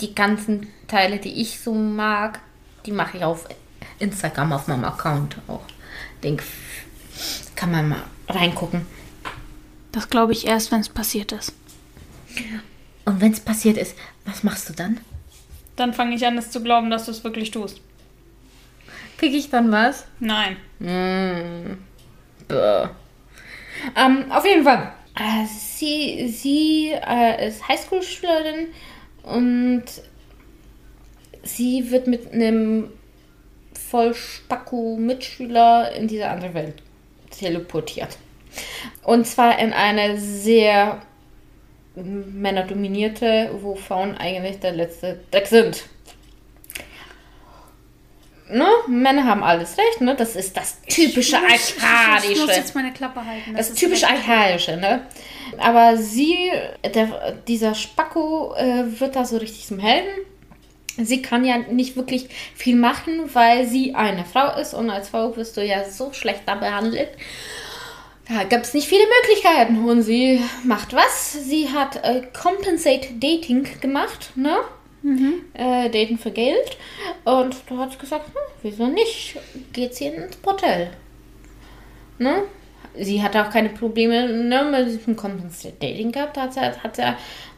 [0.00, 2.40] die ganzen Teile, die ich so mag,
[2.86, 3.46] die mache ich auf
[3.98, 5.62] Instagram, auf meinem Account auch.
[6.22, 6.40] Ding.
[7.54, 8.86] Kann man mal reingucken.
[9.92, 11.52] Das glaube ich erst, wenn es passiert ist.
[13.04, 15.00] Und wenn es passiert ist, was machst du dann?
[15.76, 17.80] Dann fange ich an, es zu glauben, dass du es wirklich tust.
[19.18, 20.06] Krieg ich dann was?
[20.20, 20.56] Nein.
[20.78, 21.78] Mm.
[23.96, 24.92] Ähm, auf jeden Fall.
[25.14, 28.68] Äh, sie sie äh, ist Highschool-Schülerin
[29.22, 29.84] und
[31.42, 32.90] sie wird mit einem
[33.90, 36.82] Vollspacko-Mitschüler in diese andere Welt
[37.30, 38.16] teleportiert.
[39.02, 41.00] Und zwar in eine sehr
[41.94, 45.84] männerdominierte, wo Frauen eigentlich der letzte Dreck sind.
[48.50, 48.66] Ne?
[48.86, 50.14] Männer haben alles recht, ne?
[50.14, 53.54] Das ist das typische Ich muss- Ich muss jetzt meine Klappe halten.
[53.56, 54.04] Das ist typisch.
[54.04, 55.06] Archaische, ne?
[55.58, 56.50] Aber sie,
[56.94, 60.10] der, dieser Spacko, äh, wird da so richtig zum Helden.
[60.98, 65.34] Sie kann ja nicht wirklich viel machen, weil sie eine Frau ist und als Frau
[65.36, 67.08] wirst du ja so schlecht da behandelt.
[68.32, 71.32] Da gibt es nicht viele Möglichkeiten und sie macht was.
[71.32, 74.58] Sie hat äh, Compensate Dating gemacht, ne?
[75.54, 76.76] Äh, Daten für Geld.
[77.24, 79.36] Und da hat sie gesagt, hm, wieso nicht?
[79.72, 80.90] Geht sie ins Bordell.
[82.18, 82.44] Ne?
[82.98, 86.36] Sie hatte auch keine Probleme ne, mit diesem Compensate Dating gehabt.
[86.36, 87.02] Da hat sie, hat sie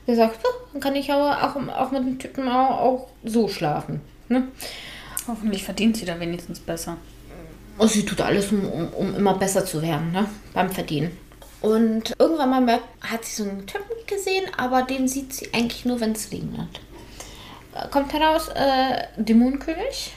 [0.06, 4.00] gesagt, so, dann kann ich aber auch, auch mit dem Typen auch, auch so schlafen.
[4.28, 4.48] Ne?
[5.28, 6.96] Hoffentlich verdient sie da wenigstens besser.
[7.78, 10.28] Und sie tut alles, um, um, immer besser zu werden, ne?
[10.52, 11.16] Beim Verdienen.
[11.60, 15.84] Und irgendwann mal merkt, hat sie so einen Typen gesehen, aber den sieht sie eigentlich
[15.84, 16.80] nur, wenn es regnet.
[17.74, 20.12] Äh, Kommt heraus, äh, Dämonenkönig.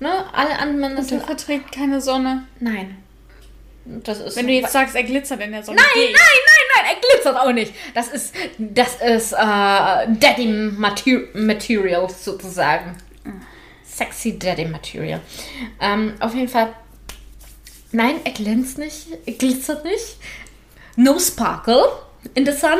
[0.00, 0.10] Ne?
[0.32, 1.22] Alle anderen Männer Der sind.
[1.24, 2.44] verträgt keine Sonne.
[2.60, 2.98] Nein.
[3.84, 5.76] Das ist Wenn du jetzt sagst, er glitzert in der Sonne.
[5.78, 7.74] Nein, geh nein, nein, nein, er glitzert auch nicht.
[7.94, 12.96] Das ist, das ist äh, Daddy Mater Material sozusagen.
[13.94, 15.20] Sexy Daddy Material.
[15.80, 16.72] Ähm, auf jeden Fall.
[17.92, 20.16] Nein, er glänzt nicht, er glitzert nicht.
[20.96, 21.84] No sparkle
[22.34, 22.78] in the sun.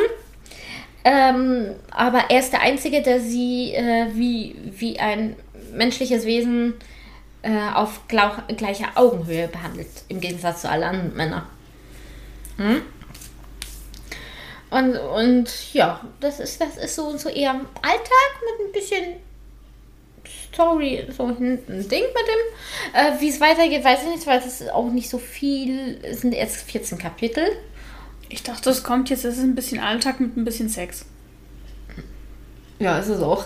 [1.05, 5.35] Ähm, aber er ist der Einzige, der sie äh, wie, wie ein
[5.73, 6.75] menschliches Wesen
[7.41, 11.43] äh, auf gleicher Augenhöhe behandelt, im Gegensatz zu allen anderen Männern.
[12.57, 12.81] Hm?
[14.69, 19.15] Und, und ja, das ist, das ist so, so eher Alltag mit ein bisschen
[20.53, 22.93] Story, so ein Ding mit dem.
[22.93, 26.21] Äh, Wie es weitergeht, weiß ich nicht, weil es ist auch nicht so viel, es
[26.21, 27.43] sind erst 14 Kapitel.
[28.29, 31.05] Ich dachte, es kommt jetzt, es ist ein bisschen Alltag mit ein bisschen Sex.
[32.79, 33.45] Ja, ist es auch.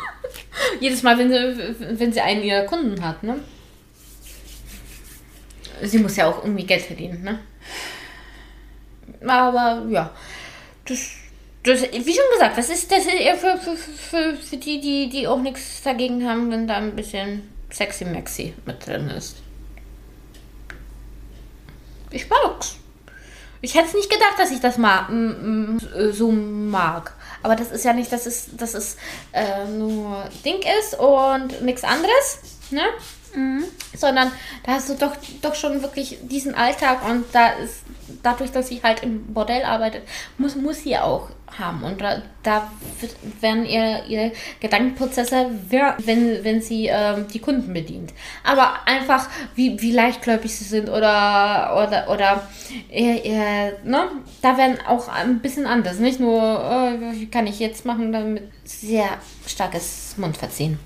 [0.80, 3.40] Jedes Mal, wenn sie, wenn sie einen ihrer Kunden hat, ne?
[5.82, 7.40] Sie muss ja auch irgendwie Geld verdienen, ne?
[9.26, 10.14] Aber ja,
[10.84, 11.10] das,
[11.64, 15.26] das wie schon gesagt, das ist, das eher für, für, für, für die, die, die
[15.26, 19.36] auch nichts dagegen haben, wenn da ein bisschen sexy Maxi mit drin ist.
[22.10, 22.76] Ich mag's.
[23.60, 27.14] Ich hätte es nicht gedacht, dass ich das ma m- m- so mag.
[27.42, 28.96] Aber das ist ja nicht, dass es, dass es
[29.32, 32.38] äh, nur Ding ist und nichts anderes,
[32.70, 32.82] ne?
[33.96, 34.30] Sondern
[34.64, 37.82] da hast du doch, doch schon wirklich diesen Alltag und da ist,
[38.22, 40.02] dadurch, dass sie halt im Bordell arbeitet,
[40.38, 41.82] muss, muss sie auch haben.
[41.82, 42.70] Und da, da
[43.40, 48.12] werden ihr, ihre Gedankenprozesse, wenn, wenn sie ähm, die Kunden bedient.
[48.42, 52.48] Aber einfach, wie, wie leichtgläubig sie sind oder, oder, oder
[52.90, 54.08] eher, eher, ne?
[54.42, 55.98] da werden auch ein bisschen anders.
[55.98, 59.08] Nicht nur, äh, wie kann ich jetzt machen, damit sehr
[59.46, 60.78] starkes Mundverziehen.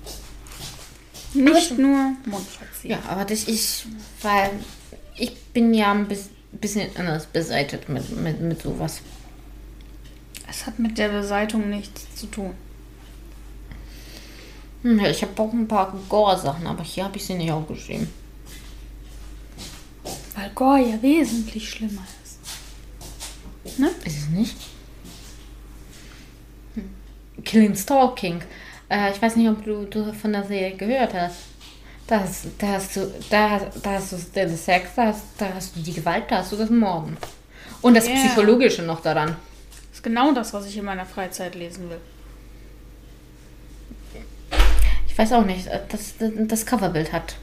[1.33, 2.91] Nicht nur Mundverziehen.
[2.91, 3.85] Ja, aber das ist,
[4.21, 4.51] weil
[5.15, 9.01] ich bin ja ein bis- bisschen anders beseitigt mit, mit, mit sowas.
[10.49, 12.53] Es hat mit der Beseitung nichts zu tun.
[14.81, 18.09] Hm, ja, ich habe auch ein paar Gore-Sachen, aber hier habe ich sie nicht aufgeschrieben.
[20.35, 23.77] Weil Gore ja wesentlich schlimmer ist.
[23.77, 23.91] Ne?
[24.05, 24.55] Ist es nicht?
[26.75, 26.89] Hm.
[27.43, 28.41] Killing Stalking.
[28.89, 31.37] Äh, ich weiß nicht, ob du, du von der Serie gehört hast.
[32.07, 35.75] Da hast, da hast du, da, da hast du den Sex, da hast, da hast
[35.75, 37.15] du die Gewalt, da hast du das Morden.
[37.81, 38.15] Und das Ja.
[38.15, 39.35] Psychologische noch daran.
[39.69, 41.99] Das ist genau das, was ich in meiner Freizeit lesen will.
[45.07, 47.35] Ich weiß auch nicht, das, das, Coverbild hat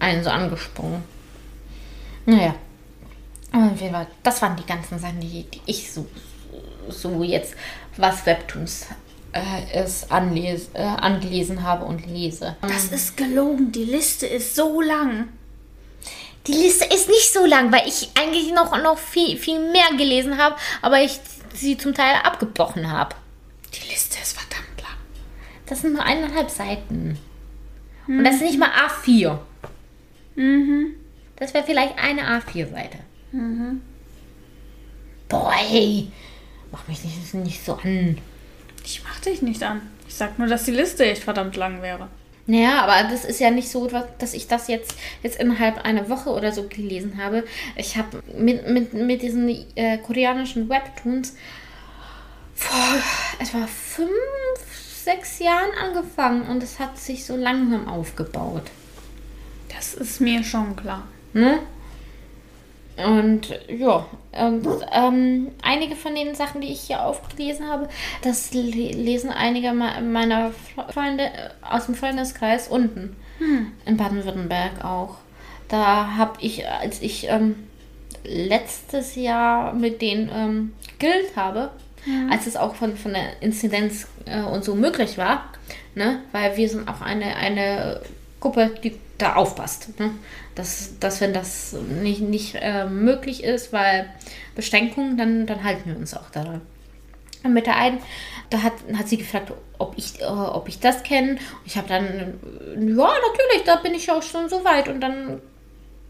[0.00, 1.02] einen so angesprungen.
[2.26, 2.56] Naja.
[3.52, 6.06] Aber auf jeden Fall, das waren die ganzen Sachen, die, die ich so,
[6.88, 7.54] so jetzt,
[7.96, 8.86] was Webtoons
[9.32, 12.56] äh, ist, anles, äh, angelesen habe und lese.
[12.60, 13.72] Das ist gelogen.
[13.72, 15.28] Die Liste ist so lang.
[16.46, 20.38] Die Liste ist nicht so lang, weil ich eigentlich noch, noch viel, viel mehr gelesen
[20.38, 21.20] habe, aber ich
[21.54, 23.14] sie zum Teil abgebrochen habe.
[23.72, 24.96] Die Liste ist verdammt lang.
[25.66, 27.18] Das sind nur eineinhalb Seiten.
[28.08, 29.38] Und das ist nicht mal A4.
[30.34, 30.94] Mhm.
[31.36, 32.98] Das wäre vielleicht eine A4-Seite.
[35.28, 36.08] Boah, hey.
[36.72, 38.18] Mach mich nicht, nicht so an.
[38.84, 39.82] Ich mach dich nicht an.
[40.08, 42.08] Ich sag nur, dass die Liste echt verdammt lang wäre.
[42.46, 46.30] Naja, aber das ist ja nicht so, dass ich das jetzt, jetzt innerhalb einer Woche
[46.30, 47.44] oder so gelesen habe.
[47.76, 51.36] Ich habe mit, mit, mit diesen äh, koreanischen Webtoons
[52.54, 52.98] vor
[53.38, 54.10] etwa fünf,
[55.04, 58.64] sechs Jahren angefangen und es hat sich so langsam aufgebaut.
[59.74, 61.06] Das ist mir schon klar.
[61.32, 61.60] Ne?
[62.96, 67.88] Und ja, und, ähm, einige von den Sachen, die ich hier aufgelesen habe,
[68.22, 70.52] das le lesen einige meiner
[70.90, 73.16] Freunde äh, aus dem Freundeskreis unten.
[73.38, 73.72] Hm.
[73.86, 75.16] In Baden-Württemberg auch.
[75.68, 77.56] Da habe ich, als ich ähm,
[78.24, 81.70] letztes Jahr mit denen ähm, gegrillt habe,
[82.06, 82.28] ja.
[82.30, 85.44] als es auch von, von der Inzidenz äh, und so möglich war,
[85.94, 86.20] ne?
[86.32, 88.00] weil wir sind auch eine, eine
[88.40, 89.98] Gruppe, die da aufpasst.
[89.98, 90.10] Ne?
[90.54, 94.10] Dass, dass wenn das nicht, nicht äh, möglich ist, weil
[94.54, 96.60] Beschränkungen, dann, dann halten wir uns auch daran.
[97.44, 97.98] Und mit der einen,
[98.50, 101.38] da hat, hat sie gefragt, ob ich, äh, ob ich das kenne.
[101.64, 102.38] Ich habe dann,
[102.76, 104.88] ja, natürlich, da bin ich auch schon so weit.
[104.88, 105.40] Und dann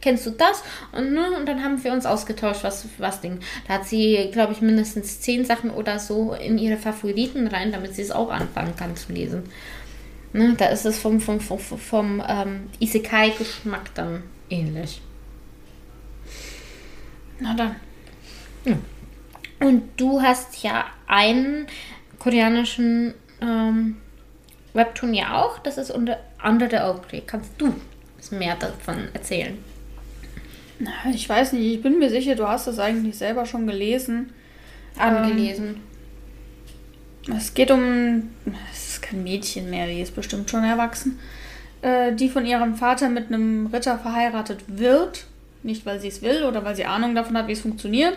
[0.01, 0.63] kennst du das?
[0.93, 3.39] Und, ne, und dann haben wir uns ausgetauscht, was was Ding.
[3.67, 7.95] Da hat sie, glaube ich, mindestens zehn Sachen oder so in ihre Favoriten rein, damit
[7.95, 9.45] sie es auch anfangen kann zu lesen.
[10.33, 15.03] Ne, da ist es vom, vom, vom, vom ähm, Isekai-Geschmack dann ähnlich.
[17.39, 17.77] Na dann.
[18.65, 18.77] Ja.
[19.61, 21.67] Und du hast ja einen
[22.19, 23.97] koreanischen ähm,
[24.73, 25.59] Webtoon ja auch.
[25.59, 27.21] Das ist unter Under the Oak Tree.
[27.27, 27.75] Kannst du
[28.31, 29.59] mehr davon erzählen?
[30.79, 31.75] Na, ich weiß nicht.
[31.75, 34.33] Ich bin mir sicher, du hast das eigentlich selber schon gelesen.
[34.97, 35.81] Angelesen.
[37.29, 38.31] Ähm, es geht um.
[39.03, 41.19] Ist kein Mädchen mehr, die ist bestimmt schon erwachsen.
[41.83, 45.25] Äh, die von ihrem Vater mit einem Ritter verheiratet wird.
[45.63, 48.17] Nicht, weil sie es will oder weil sie Ahnung davon hat, wie es funktioniert.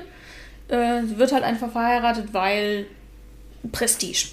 [0.67, 2.85] Äh, sie wird halt einfach verheiratet, weil
[3.71, 4.27] Prestige.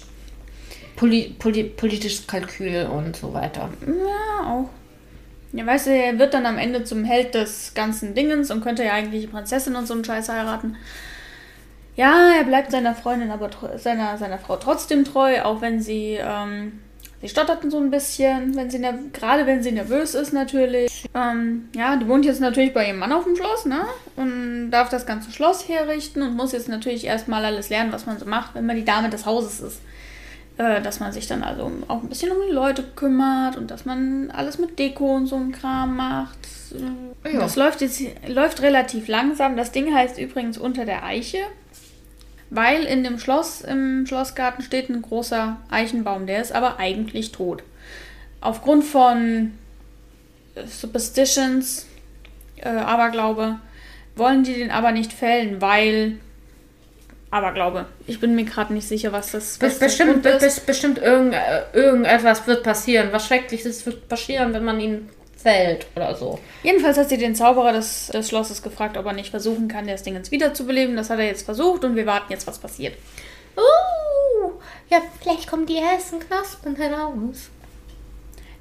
[0.95, 3.69] Poli Poli politisches Kalkül und so weiter.
[3.87, 4.69] Ja, auch.
[5.51, 8.83] Ja, weißt du, er wird dann am Ende zum Held des ganzen Dingens und könnte
[8.83, 10.75] ja eigentlich die Prinzessin und so einen Scheiß heiraten.
[11.95, 16.79] Ja, er bleibt seiner Freundin, aber seiner, seiner Frau trotzdem treu, auch wenn sie, ähm,
[17.21, 18.81] sie stottert so ein bisschen, wenn sie
[19.13, 21.05] gerade wenn sie nervös ist natürlich.
[21.13, 23.81] Ähm, ja, die wohnt jetzt natürlich bei ihrem Mann auf dem Schloss, ne?
[24.15, 28.17] Und darf das ganze Schloss herrichten und muss jetzt natürlich erstmal alles lernen, was man
[28.17, 29.81] so macht, wenn man die Dame des Hauses ist.
[30.57, 33.85] Äh, dass man sich dann also auch ein bisschen um die Leute kümmert und dass
[33.85, 36.37] man alles mit Deko und so ein Kram macht.
[37.23, 37.39] Ja.
[37.39, 39.57] Das läuft jetzt läuft relativ langsam.
[39.57, 41.39] Das Ding heißt übrigens unter der Eiche.
[42.55, 47.63] Weil in dem Schloss, im Schlossgarten steht ein großer Eichenbaum, der ist aber eigentlich tot.
[48.41, 49.53] Aufgrund von
[50.67, 51.87] Superstitions,
[52.57, 53.59] äh, Aberglaube,
[54.15, 56.19] wollen die den aber nicht fällen, weil
[57.31, 57.87] Aberglaube.
[58.05, 60.67] Ich bin mir gerade nicht sicher, was das was bestimmt, ist.
[60.67, 63.09] Bestimmt irgend, äh, irgendetwas wird passieren.
[63.11, 65.09] Was Schreckliches wird passieren, wenn man ihn
[65.43, 66.39] fällt oder so.
[66.63, 70.03] Jedenfalls hat sie den Zauberer des, des Schlosses gefragt, ob er nicht versuchen kann, das
[70.03, 70.95] Ding ins wiederzubeleben.
[70.95, 72.95] Das hat er jetzt versucht und wir warten jetzt, was passiert.
[73.55, 74.51] Uh,
[74.89, 77.49] ja, vielleicht kommen die ersten Knospen heraus.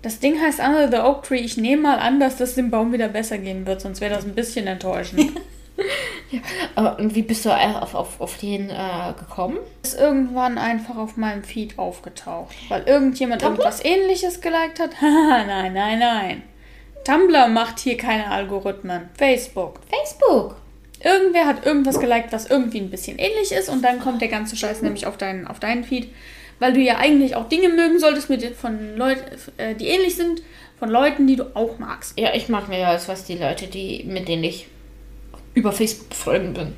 [0.02, 1.38] Das Ding heißt Under the Oak Tree.
[1.38, 4.24] Ich nehme mal an, dass das dem Baum wieder besser gehen wird, sonst wäre das
[4.24, 5.20] ein bisschen enttäuschend.
[6.30, 6.40] ja.
[6.74, 9.58] Aber und wie bist du auf, auf, auf den äh, gekommen?
[9.84, 13.60] Ist irgendwann einfach auf meinem Feed aufgetaucht, weil irgendjemand Tumblr?
[13.60, 14.90] irgendwas ähnliches geliked hat.
[15.00, 16.42] nein, nein, nein.
[17.04, 19.10] Tumblr macht hier keine Algorithmen.
[19.16, 19.80] Facebook.
[19.88, 20.56] Facebook.
[21.02, 24.56] Irgendwer hat irgendwas geliked, was irgendwie ein bisschen ähnlich ist und dann kommt der ganze
[24.56, 26.12] Scheiß nämlich auf deinen, auf deinen Feed.
[26.60, 29.22] Weil du ja eigentlich auch Dinge mögen solltest mit, von Leuten,
[29.56, 30.42] äh, die ähnlich sind,
[30.78, 32.16] von Leuten, die du auch magst.
[32.18, 34.68] Ja, ich mag mehr als was die Leute, die, mit denen ich
[35.54, 36.72] über Facebook befreundet bin.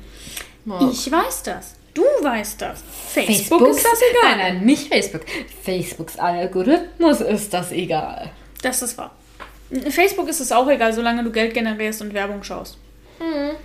[0.65, 0.91] Mag.
[0.91, 1.75] Ich weiß das.
[1.93, 2.83] Du weißt das.
[3.13, 4.37] Facebook, Facebook ist das egal.
[4.37, 5.21] Nein, nein, nicht Facebook.
[5.63, 8.31] Facebooks Algorithmus ist das egal.
[8.61, 9.15] Das ist wahr.
[9.89, 12.77] Facebook ist es auch egal, solange du Geld generierst und Werbung schaust.
[13.19, 13.55] Hm.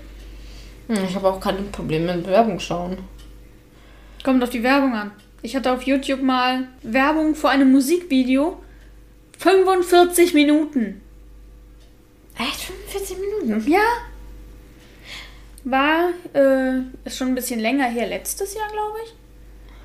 [0.88, 2.98] Ich habe auch keine Probleme mit Werbung schauen.
[4.24, 5.12] Kommt auf die Werbung an.
[5.42, 8.60] Ich hatte auf YouTube mal Werbung vor einem Musikvideo.
[9.38, 11.00] 45 Minuten.
[12.36, 12.60] Echt?
[12.60, 13.70] 45 Minuten?
[13.70, 13.80] Ja.
[15.64, 19.14] War, äh, ist schon ein bisschen länger her, letztes Jahr, glaube ich.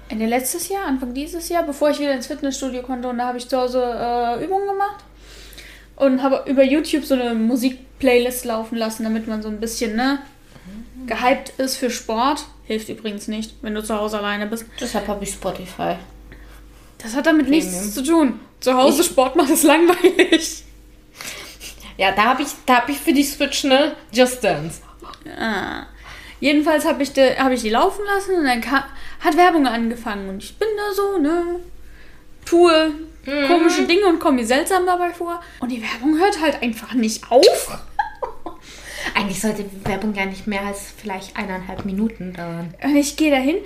[0.07, 3.38] Ende letztes Jahr, Anfang dieses Jahr, bevor ich wieder ins Fitnessstudio konnte und da habe
[3.38, 5.03] ich zu Hause äh, Übungen gemacht
[5.96, 10.20] und habe über YouTube so eine Musikplaylist laufen lassen, damit man so ein bisschen, ne,
[11.06, 12.46] gehypt ist für Sport.
[12.66, 14.66] Hilft übrigens nicht, wenn du zu Hause alleine bist.
[14.80, 15.96] Deshalb habe ich Spotify.
[16.98, 17.66] Das hat damit Premium.
[17.66, 18.39] nichts zu tun.
[18.60, 20.64] Zu Hause ich, Sport machen ist langweilig.
[21.98, 23.96] Ja, da habe ich, hab ich für die Switch, ne?
[24.12, 24.82] Just Dance.
[25.39, 25.86] Ah.
[26.39, 28.84] Jedenfalls habe ich, de, hab ich die laufen lassen und dann kam,
[29.20, 30.28] hat Werbung angefangen.
[30.30, 31.60] Und ich bin da so, ne?
[32.43, 32.91] Tue
[33.26, 33.47] mhm.
[33.47, 35.41] komische Dinge und komme mir seltsam dabei vor.
[35.59, 37.80] Und die Werbung hört halt einfach nicht auf.
[39.15, 42.73] Eigentlich sollte Werbung ja nicht mehr als vielleicht eineinhalb Minuten dauern.
[42.84, 43.57] Und ich gehe dahin.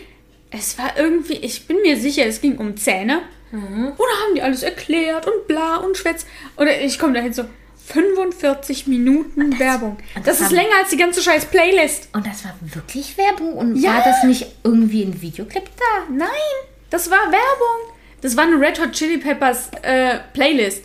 [0.51, 3.21] Es war irgendwie, ich bin mir sicher, es ging um Zähne.
[3.51, 3.87] Mhm.
[3.89, 6.25] Und da haben die alles erklärt und bla und schwätz.
[6.55, 7.45] Und ich komme dahin so,
[7.89, 9.97] 45 Minuten das, Werbung.
[10.15, 12.09] Das, das ist länger als die ganze scheiß Playlist.
[12.13, 13.53] Und das war wirklich Werbung?
[13.53, 13.95] Und ja.
[13.95, 16.13] war das nicht irgendwie ein Videoclip da?
[16.13, 16.29] Nein,
[16.89, 17.95] das war Werbung.
[18.21, 20.83] Das war eine Red Hot Chili Peppers äh, Playlist.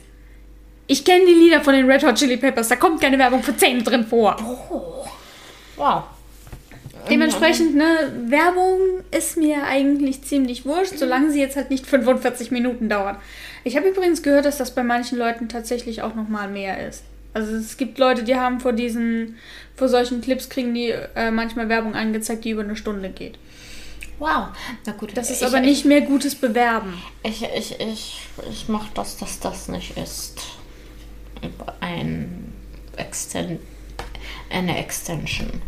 [0.86, 2.68] Ich kenne die Lieder von den Red Hot Chili Peppers.
[2.68, 4.36] Da kommt keine Werbung für Zähne drin vor.
[4.70, 5.06] Oh.
[5.76, 6.04] Wow.
[7.10, 8.78] Dementsprechend, ne, Werbung
[9.10, 13.16] ist mir eigentlich ziemlich wurscht, solange sie jetzt halt nicht 45 Minuten dauert.
[13.62, 17.02] Ich habe übrigens gehört, dass das bei manchen Leuten tatsächlich auch nochmal mehr ist.
[17.34, 19.36] Also es gibt Leute, die haben vor diesen,
[19.76, 23.38] vor solchen Clips kriegen die äh, manchmal Werbung angezeigt, die über eine Stunde geht.
[24.18, 24.48] Wow,
[24.86, 25.16] na gut.
[25.16, 27.02] Das ist ich, aber ich, nicht mehr gutes Bewerben.
[27.22, 30.40] Ich, ich, ich, ich mache das, dass das nicht ist.
[31.80, 32.52] Ein
[32.96, 33.58] Exten
[34.54, 35.62] eine Extension.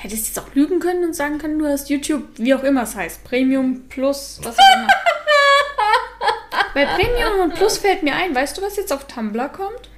[0.00, 2.82] Hättest du jetzt auch lügen können und sagen können, du hast YouTube, wie auch immer
[2.82, 4.88] es heißt, Premium Plus, was auch immer.
[6.74, 9.90] Bei Premium und Plus fällt mir ein, weißt du, was jetzt auf Tumblr kommt?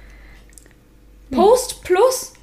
[1.29, 2.33] Post Plus.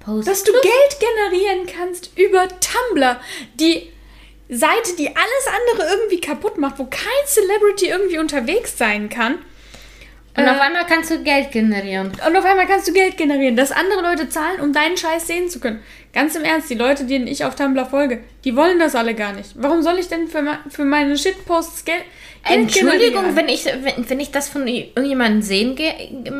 [0.00, 0.62] Post dass du Plus?
[0.62, 3.20] Geld generieren kannst über Tumblr.
[3.60, 3.92] Die
[4.48, 9.38] Seite, die alles andere irgendwie kaputt macht, wo kein Celebrity irgendwie unterwegs sein kann.
[10.36, 12.12] Und äh, auf einmal kannst du Geld generieren.
[12.26, 15.50] Und auf einmal kannst du Geld generieren, dass andere Leute zahlen, um deinen Scheiß sehen
[15.50, 15.82] zu können.
[16.12, 19.32] Ganz im Ernst, die Leute, denen ich auf Tumblr folge, die wollen das alle gar
[19.32, 19.50] nicht.
[19.56, 22.04] Warum soll ich denn für, für meine Shitposts Geld,
[22.46, 25.76] Geld Entschuldigung, wenn ich, wenn, wenn ich das von irgendjemandem sehen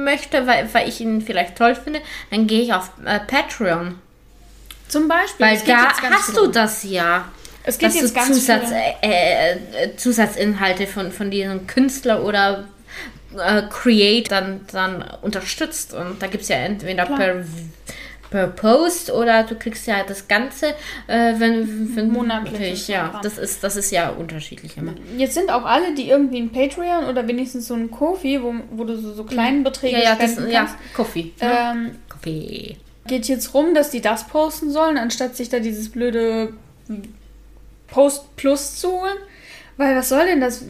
[0.04, 2.00] möchte, weil, weil ich ihn vielleicht toll finde,
[2.30, 3.98] dann gehe ich auf äh, Patreon.
[4.86, 5.44] Zum Beispiel.
[5.44, 7.26] Weil da hast du das ja.
[7.68, 12.66] Es gibt jetzt ganz Zusatz, äh, äh, Zusatzinhalte von, von diesem Künstler oder
[13.36, 15.92] äh, Create dann, dann unterstützt.
[15.92, 17.44] Und da gibt es ja entweder per,
[18.30, 20.68] per Post oder du kriegst ja das Ganze,
[21.08, 22.88] äh, wenn, wenn monatlich.
[22.88, 24.94] Ja, das ist, das ist ja unterschiedlich immer.
[25.18, 28.84] Jetzt sind auch alle, die irgendwie ein Patreon oder wenigstens so ein Kofi, wo, wo
[28.84, 30.50] du so, so kleinen Beträge ja, ja, das, kannst.
[30.50, 31.34] Ja, Kofi.
[31.40, 32.78] Ähm, Kofi.
[33.06, 36.54] Geht jetzt rum, dass die das posten sollen, anstatt sich da dieses blöde
[37.88, 39.18] Post Plus zu holen.
[39.76, 40.64] Weil was soll denn das?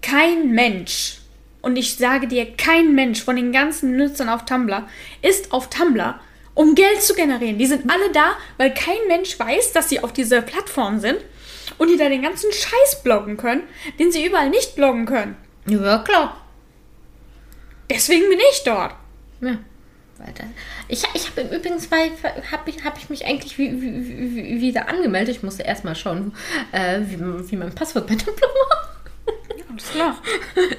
[0.00, 1.18] Kein Mensch,
[1.60, 4.88] und ich sage dir, kein Mensch von den ganzen Nutzern auf Tumblr
[5.22, 6.18] ist auf Tumblr,
[6.54, 7.58] um Geld zu generieren.
[7.58, 11.18] Die sind alle da, weil kein Mensch weiß, dass sie auf dieser Plattform sind
[11.76, 13.62] und die da den ganzen Scheiß bloggen können,
[13.98, 15.36] den sie überall nicht bloggen können.
[15.66, 16.40] Ja, klar.
[17.90, 18.94] Deswegen bin ich dort.
[19.40, 19.58] Ja.
[20.88, 22.10] Ich, ich habe übrigens bei,
[22.50, 25.36] habe ich, hab ich mich eigentlich wie, wie, wie, wieder angemeldet.
[25.36, 26.32] Ich musste erstmal schauen,
[26.72, 27.18] äh, wie,
[27.50, 28.88] wie mein Passwort bei Tumblr war.
[29.70, 30.18] Alles klar.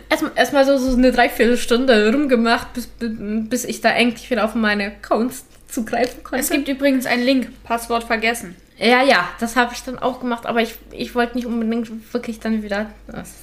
[0.09, 4.87] Erstmal erst so, so eine Dreiviertelstunde rumgemacht, bis, bis ich da eigentlich wieder auf meine
[4.87, 6.43] Accounts zugreifen konnte.
[6.43, 8.55] Es gibt übrigens einen Link, Passwort vergessen.
[8.77, 12.39] Ja, ja, das habe ich dann auch gemacht, aber ich, ich wollte nicht unbedingt wirklich
[12.39, 12.89] dann wieder.
[13.07, 13.33] Das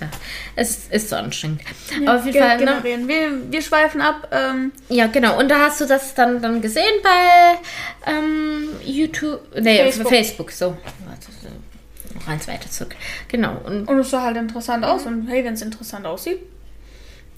[0.00, 0.08] ja,
[0.56, 1.60] es ist so anstrengend.
[2.02, 2.58] Ja, auf jeden Geld Fall.
[2.58, 2.64] Ne?
[2.64, 3.02] Generieren.
[3.02, 3.08] Ne?
[3.08, 4.28] Wir, wir schweifen ab.
[4.32, 4.72] Ähm.
[4.88, 5.38] Ja, genau.
[5.38, 9.40] Und da hast du das dann, dann gesehen bei ähm, YouTube.
[9.60, 10.08] Nee, Facebook.
[10.08, 10.76] Facebook so.
[12.14, 12.96] Noch eins weiter zurück.
[13.28, 13.56] Genau.
[13.64, 15.06] Und, und es sah halt interessant aus.
[15.06, 16.40] Und hey, wenn es interessant aussieht.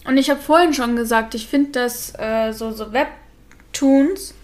[0.04, 4.34] Und ich habe vorhin schon gesagt, ich finde, dass äh, so, so Webtoons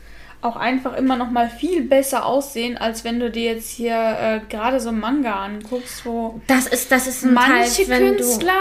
[0.41, 4.41] auch einfach immer noch mal viel besser aussehen, als wenn du dir jetzt hier äh,
[4.49, 8.61] gerade so Manga anguckst, wo das ist das ist manche Teil, Künstler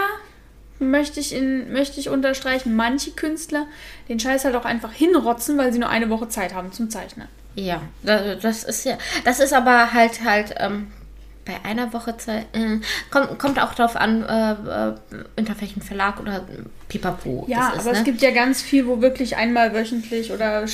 [0.80, 3.68] möchte ich in, möchte ich unterstreichen, manche Künstler
[4.10, 7.28] den Scheiß halt auch einfach hinrotzen, weil sie nur eine Woche Zeit haben zum Zeichnen.
[7.56, 10.92] Ja, das ist ja, das ist aber halt halt ähm,
[11.48, 12.46] bei einer Woche Zeit.
[12.54, 12.80] Äh,
[13.10, 14.96] kommt, kommt auch darauf an, äh, äh,
[15.38, 16.46] unter welchem Verlag oder
[16.90, 17.46] Pipapo.
[17.48, 17.98] Ja, ist, aber ne?
[18.00, 20.66] es gibt ja ganz viel, wo wirklich einmal wöchentlich oder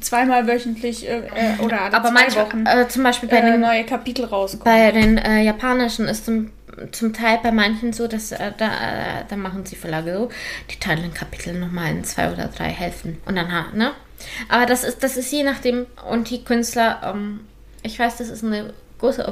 [0.00, 3.84] zweimal wöchentlich äh, äh, oder alle aber zwei manchmal, Wochen zum Beispiel bei den neue
[3.84, 4.64] Kapitel rauskommen.
[4.64, 6.50] Bei den japanischen ist zum
[6.92, 10.28] zum Teil bei manchen so, dass äh, da, äh, da machen sie Verlage so,
[10.70, 13.18] die teilen Kapitel nochmal in zwei oder drei Hälften.
[13.26, 13.92] Und dann, ne?
[14.48, 17.40] Aber das ist, das ist je nachdem, und die Künstler, ähm,
[17.82, 19.26] ich weiß, das ist eine große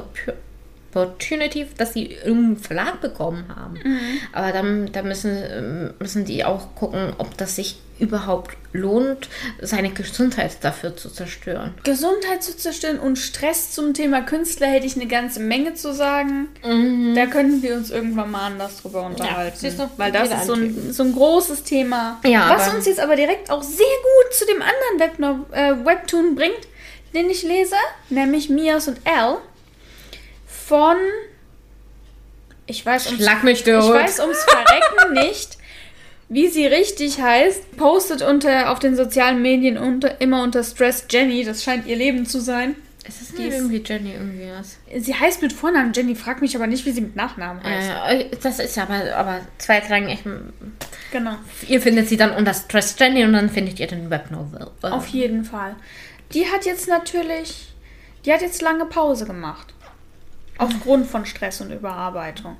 [0.93, 3.79] Opportunity, dass sie irgendeinen Verlag bekommen haben.
[3.83, 3.99] Mhm.
[4.31, 9.27] Aber dann, dann müssen, müssen die auch gucken, ob das sich überhaupt lohnt,
[9.59, 11.73] seine Gesundheit dafür zu zerstören.
[11.83, 16.49] Gesundheit zu zerstören und Stress zum Thema Künstler hätte ich eine ganze Menge zu sagen.
[17.15, 19.57] Da könnten wir uns irgendwann mal anders drüber unterhalten.
[19.59, 22.19] siehst du, weil das ist so ein so ein großes Thema.
[22.23, 26.35] Ja, was uns jetzt aber direkt auch sehr gut zu dem anderen Web äh, Webtoon
[26.35, 26.67] bringt,
[27.15, 27.75] den ich lese,
[28.09, 29.37] nämlich Mias und Al
[30.67, 30.97] von
[32.65, 33.93] ich weiß ums, Schlag mich ich tot.
[33.93, 35.57] weiß ums Verrecken nicht,
[36.27, 37.77] wie sie richtig heißt.
[37.77, 41.45] Postet unter auf den sozialen Medien unter, immer unter Stress Jenny.
[41.45, 42.75] Das scheint ihr Leben zu sein.
[43.07, 44.77] Es ist nicht irgendwie Jenny irgendwie was.
[45.01, 47.89] Sie heißt mit Vornamen Jenny, frag mich aber nicht, wie sie mit Nachnamen heißt.
[48.09, 50.19] Äh, das ist aber, aber zweitrangig.
[51.13, 51.35] Genau.
[51.69, 54.69] Ihr findet sie dann unter Stress Jenny und dann findet ihr den Webnovel.
[54.81, 55.77] Auf jeden Fall.
[56.33, 57.69] Die hat jetzt natürlich,
[58.25, 59.73] die hat jetzt lange Pause gemacht.
[60.57, 62.57] Aufgrund von Stress und Überarbeitung.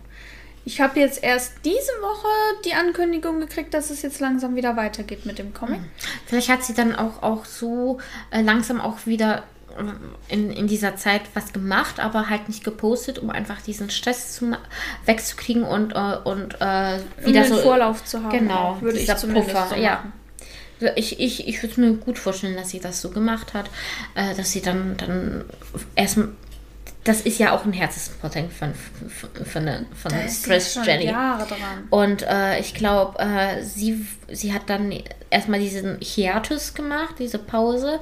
[0.68, 2.28] Ich habe jetzt erst diese Woche
[2.66, 5.80] die Ankündigung gekriegt, dass es jetzt langsam wieder weitergeht mit dem Comic.
[6.26, 8.00] Vielleicht hat sie dann auch, auch so
[8.32, 9.44] äh, langsam auch wieder
[9.78, 14.34] äh, in, in dieser Zeit was gemacht, aber halt nicht gepostet, um einfach diesen Stress
[14.36, 14.58] zu,
[15.06, 17.60] wegzukriegen und, äh, und äh, Um wieder einen so.
[17.60, 18.38] Vorlauf zu haben.
[18.38, 20.04] Genau, auch, würde ich zumindest Puffer, so ja.
[20.98, 23.68] Ich, ich, ich würde es mir gut vorstellen, dass sie das so gemacht hat,
[24.14, 25.46] dass sie dann, dann
[25.96, 26.28] erstmal.
[27.08, 31.06] Das ist ja auch ein Herzensprojekt von, von, von, von Stress schon Jenny.
[31.06, 31.88] Jahre dran.
[31.90, 34.94] Und äh, ich glaube, äh, sie, sie hat dann
[35.30, 38.02] erstmal diesen Hiatus gemacht, diese Pause,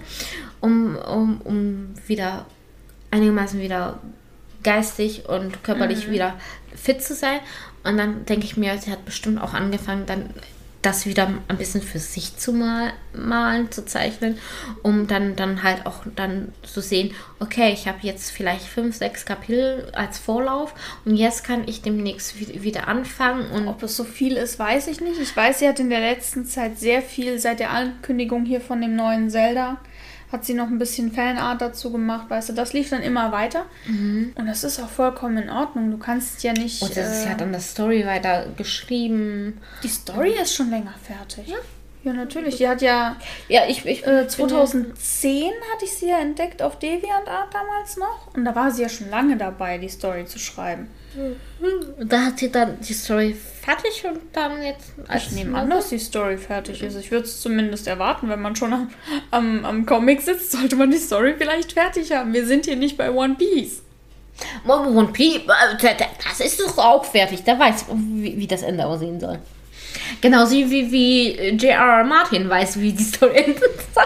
[0.60, 2.48] um, um, um wieder
[3.12, 4.00] einigermaßen wieder
[4.64, 6.34] geistig und körperlich wieder
[6.76, 7.40] fit zu sein.
[7.84, 10.32] Und dann denke ich mir, sie hat bestimmt auch angefangen, dann
[10.86, 14.38] das wieder ein bisschen für sich zu mal, malen, zu zeichnen,
[14.84, 19.26] um dann, dann halt auch dann zu sehen, okay, ich habe jetzt vielleicht fünf, sechs
[19.26, 20.74] Kapitel als Vorlauf
[21.06, 24.88] und jetzt kann ich demnächst wi- wieder anfangen und Ob es so viel ist, weiß
[24.88, 25.20] ich nicht.
[25.20, 28.80] Ich weiß, sie hat in der letzten Zeit sehr viel, seit der Ankündigung hier von
[28.80, 29.78] dem neuen Zelda,
[30.36, 33.66] hat sie noch ein bisschen Fanart dazu gemacht, weißt du, das lief dann immer weiter.
[34.36, 35.92] Und das ist auch vollkommen in Ordnung.
[35.92, 36.82] Du kannst ja nicht.
[36.82, 39.60] Und das ist äh, ja dann das Story weiter geschrieben.
[39.84, 41.48] die Story ist schon länger fertig.
[41.48, 41.58] Ja.
[42.06, 42.58] Ja, natürlich.
[42.58, 43.18] Die hat ja
[43.50, 48.28] Ja, ich, ich äh, 2010 hatte ich sie ja entdeckt auf DeviantArt damals noch.
[48.36, 50.88] Und da war sie ja schon lange dabei, die Story zu schreiben.
[52.00, 55.90] Da hat sie dann die Story fertig und dann jetzt als Ich nehme an, dass
[55.90, 56.96] die Story fertig ist.
[56.96, 58.90] Ich würde es zumindest erwarten, wenn man schon am,
[59.32, 62.34] am, am Comic sitzt, sollte man die Story vielleicht fertig haben.
[62.34, 63.82] Wir sind hier nicht bei One Piece.
[64.68, 67.44] One Piece, äh, das ist doch auch fertig.
[67.46, 69.40] Der weiß, wie, wie das Ende aussehen soll.
[70.22, 72.04] Genauso wie, wie J.R.R.
[72.04, 73.56] Martin weiß, wie die Story
[73.94, 74.04] soll.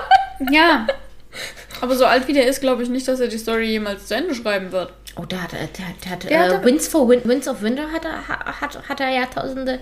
[0.52, 0.88] Ja.
[1.82, 4.16] Aber so alt wie der ist, glaube ich nicht, dass er die Story jemals zu
[4.16, 4.92] Ende schreiben wird.
[5.16, 5.60] Oh, der hat, der,
[6.04, 9.00] der hat, Der hat äh, Winds, for Win Winds of Winter hat er, hat, hat
[9.00, 9.80] er ja tausende,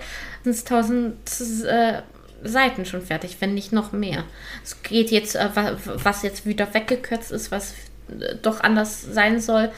[0.67, 1.17] tausend
[1.65, 2.01] äh,
[2.43, 4.23] Seiten schon fertig, wenn nicht noch mehr.
[4.63, 7.73] Es geht jetzt, äh, wa- was jetzt wieder weggekürzt ist, was
[8.19, 9.71] äh, doch anders sein soll.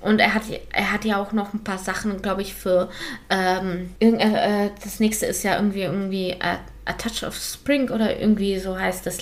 [0.00, 0.42] Und er hat,
[0.72, 2.88] er hat ja auch noch ein paar Sachen, glaube ich, für
[3.28, 8.58] ähm, äh, das nächste ist ja irgendwie irgendwie äh, A Touch of Spring oder irgendwie
[8.58, 9.18] so heißt das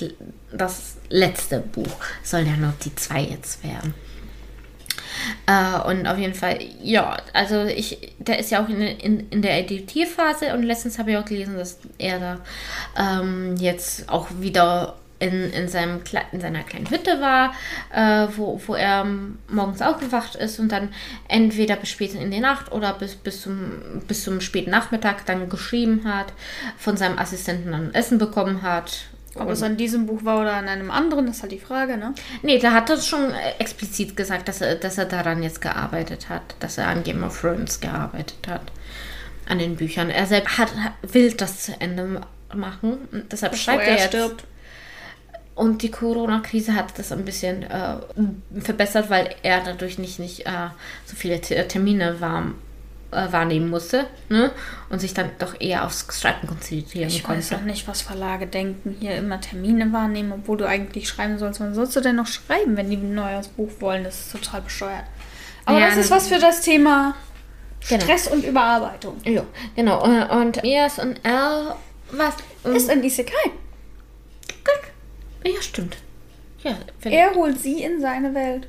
[0.53, 1.97] das letzte Buch.
[2.23, 3.95] Sollen ja noch die zwei jetzt werden.
[5.47, 9.43] Äh, und auf jeden Fall, ja, also ich, der ist ja auch in, in, in
[9.43, 12.41] der Editierphase und letztens habe ich auch gelesen, dass er da
[12.97, 16.01] ähm, jetzt auch wieder in, in, seinem,
[16.33, 17.53] in seiner kleinen Hütte war,
[17.93, 19.05] äh, wo, wo er
[19.49, 20.91] morgens aufgewacht ist und dann
[21.29, 23.73] entweder bis spät in die Nacht oder bis, bis, zum,
[24.07, 26.33] bis zum späten Nachmittag dann geschrieben hat,
[26.77, 28.93] von seinem Assistenten dann Essen bekommen hat.
[29.35, 32.13] Ob es an diesem Buch war oder an einem anderen, ist halt die Frage, ne?
[32.43, 36.29] Nee, da hat er schon äh, explizit gesagt, dass er, dass er daran jetzt gearbeitet
[36.29, 38.63] hat, dass er an Game of Thrones gearbeitet hat,
[39.49, 40.11] an den Büchern.
[40.11, 43.97] Er selbst hat, will das zu Ende ma- machen, und deshalb Bevor schreibt er er
[43.99, 44.07] jetzt.
[44.09, 44.45] stirbt.
[45.59, 47.97] Und die Corona-Krise hat das ein bisschen äh,
[48.61, 50.69] verbessert, weil er dadurch nicht, nicht äh,
[51.05, 52.45] so viele T Termine war,
[53.11, 54.51] äh, wahrnehmen musste ne?
[54.89, 57.41] und sich dann doch eher aufs Schreiben konzentrieren Ich konnte.
[57.41, 61.59] weiß auch nicht, was Verlage denken, hier immer Termine wahrnehmen, obwohl du eigentlich schreiben sollst.
[61.61, 64.05] Wann sollst du denn noch schreiben, wenn die ein neues Buch wollen?
[64.05, 65.05] Das ist total bescheuert.
[65.65, 67.15] Aber Ja, das ist was für das Thema
[67.89, 68.03] Genau.
[68.05, 69.17] Stress und Überarbeitung.
[69.25, 69.43] Ja,
[69.75, 70.05] genau.
[70.05, 71.75] Und, und Mias und Al,
[72.11, 72.35] was?
[72.75, 73.51] Ist ein Isekai.
[75.45, 75.97] Ja, stimmt.
[76.63, 78.67] Ja, Er holt sie in seine Welt,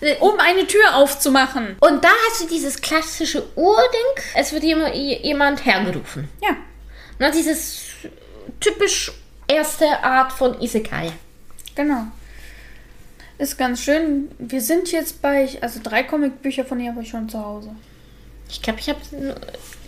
[0.00, 1.76] Äh, um eine Tür aufzumachen.
[1.80, 6.28] Und da hast du dieses klassische Urding, es wird jemand, jemand hergerufen.
[6.42, 6.56] Ja.
[7.18, 7.82] Na, dieses
[8.60, 9.12] typisch
[9.48, 11.12] erste Art von Isekai.
[11.74, 12.06] Genau.
[13.38, 14.30] Ist ganz schön.
[14.38, 17.70] Wir sind jetzt bei, also drei Comicbücher von ihr habe ich schon zu Hause.
[18.48, 19.00] Ich glaube, ich habe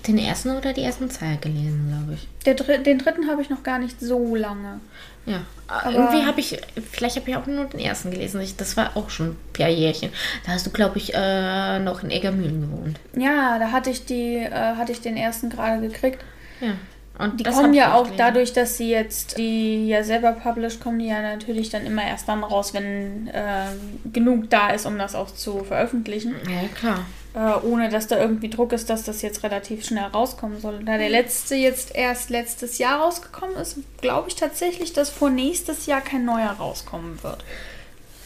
[0.07, 2.29] den ersten oder die ersten zwei gelesen, glaube ich.
[2.45, 4.81] Der, den dritten habe ich noch gar nicht so lange.
[5.29, 6.59] Ja, Aber- irgendwie habe ich,
[6.91, 8.41] vielleicht habe ich auch nur den ersten gelesen.
[8.41, 10.11] Ich, das war auch schon ein paar Jährchen.
[10.47, 12.99] Da hast du, glaube ich, äh, noch in Eggermühlen gewohnt.
[13.17, 16.25] Ja, da hatte ich die, äh, hatte ich den ersten gerade gekriegt.
[16.61, 16.73] Ja.
[17.19, 18.17] Und Die kommen ja auch gelesen.
[18.19, 22.29] dadurch, dass sie jetzt die ja selber published, kommen die ja natürlich dann immer erst
[22.29, 23.65] dann raus, wenn äh,
[24.13, 26.37] genug da ist, um das auch zu veröffentlichen.
[26.49, 27.05] Ja, klar.
[27.35, 30.83] Äh, ohne dass da irgendwie Druck ist, dass das jetzt relativ schnell rauskommen soll.
[30.85, 35.87] Da der letzte jetzt erst letztes Jahr rausgekommen ist, glaube ich tatsächlich, dass vor nächstes
[35.87, 37.45] Jahr kein neuer rauskommen wird.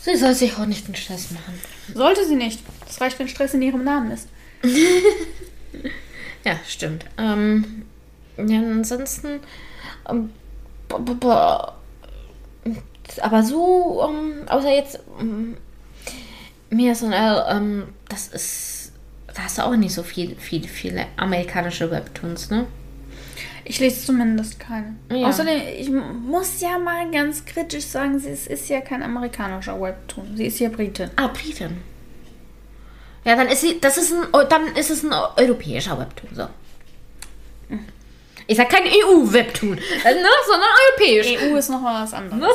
[0.03, 1.61] Sie soll sich auch nicht den Stress machen.
[1.95, 2.61] Sollte sie nicht.
[2.87, 4.29] Das reicht, wenn Stress in ihrem Namen ist.
[6.45, 7.05] Ja, stimmt.
[7.19, 7.85] Ähm,
[8.37, 9.41] ja, ansonsten.
[10.09, 10.33] Ähm,
[13.21, 15.01] aber so, ähm, außer jetzt.
[15.21, 15.57] Ähm,
[16.71, 18.82] mir ist ähm, das ist.
[19.35, 22.67] Da hast du auch nicht so viel, viel, viele amerikanische Webtoons, ne?
[23.65, 24.97] Ich lese zumindest keine.
[25.11, 25.29] Ja.
[25.29, 30.37] Außerdem, ich muss ja mal ganz kritisch sagen, sie ist, ist ja kein amerikanischer Webtoon.
[30.37, 31.11] Sie ist ja Britin.
[31.17, 31.81] Ah, Britin.
[33.25, 36.49] Ja, dann ist sie, das ist ein, dann ist es ein europäischer Webtoon, so.
[38.49, 41.39] Ich sag kein EU-Webtoon, ne, sondern europäisch.
[41.41, 42.41] EU ist noch mal was anderes.
[42.41, 42.49] Ne?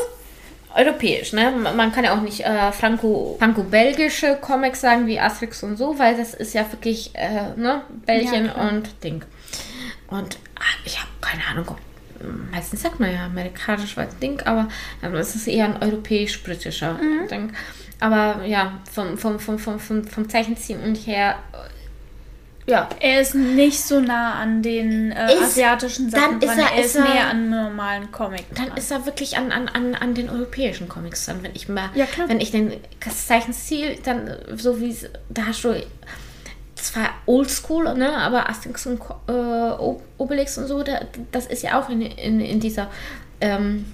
[0.78, 1.51] Europäisch, ne?
[1.51, 6.15] Man kann ja auch nicht äh, Franco, franco-belgische Comics sagen wie Asterix und so, weil
[6.15, 7.82] das ist ja wirklich, äh, ne?
[8.05, 9.23] Belgien Ja, und Ding.
[10.07, 11.80] Und ah, ich habe keine Ahnung, ob-
[12.51, 14.67] meistens sagt man ja amerikanisch weil Ding, aber
[15.03, 17.28] ähm, es ist eher ein europäisch-britischer Mhm.
[17.28, 17.53] Ding.
[17.99, 21.36] Aber ja, vom, vom, vom, vom, vom, vom Zeichenziehen und her,
[22.68, 26.59] ja, Er ist nicht so nah an den äh, Ist- asiatischen Sachen dann ist dran.
[26.59, 28.43] er- er ist ist er- näher an normalen Comic.
[28.53, 28.78] dann dran.
[28.78, 32.05] ist er wirklich an, an, an, an den europäischen Comics dann, wenn ich mal, Ja,
[32.28, 32.74] wenn ich den
[33.09, 34.95] Zeichenstil dann äh, so wie
[35.30, 35.82] da hast du
[36.76, 40.99] zwar oldschool, ne, aber Asterix und äh, Obelix und so, da,
[41.32, 42.89] das ist ja auch in, in, in dieser
[43.41, 43.86] ähm,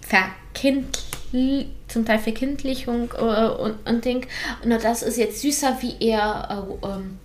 [0.00, 4.26] Verkindli zum Teil Verkindlichung äh, und, und Ding.
[4.64, 7.18] Nur das ist jetzt süßer wie eher äh, ähm,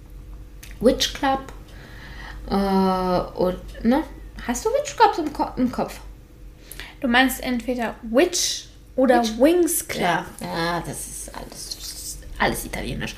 [0.80, 1.52] Witch Club
[2.50, 2.54] äh,
[3.40, 4.04] und, ne?
[4.46, 6.00] Hast du Witch Club im, Ko im Kopf?
[7.02, 8.66] Du meinst entweder Witch
[8.96, 9.38] oder Witch?
[9.40, 10.02] Wings Club.
[10.04, 13.16] Ja, ja, das ist alles, das ist alles italienisch.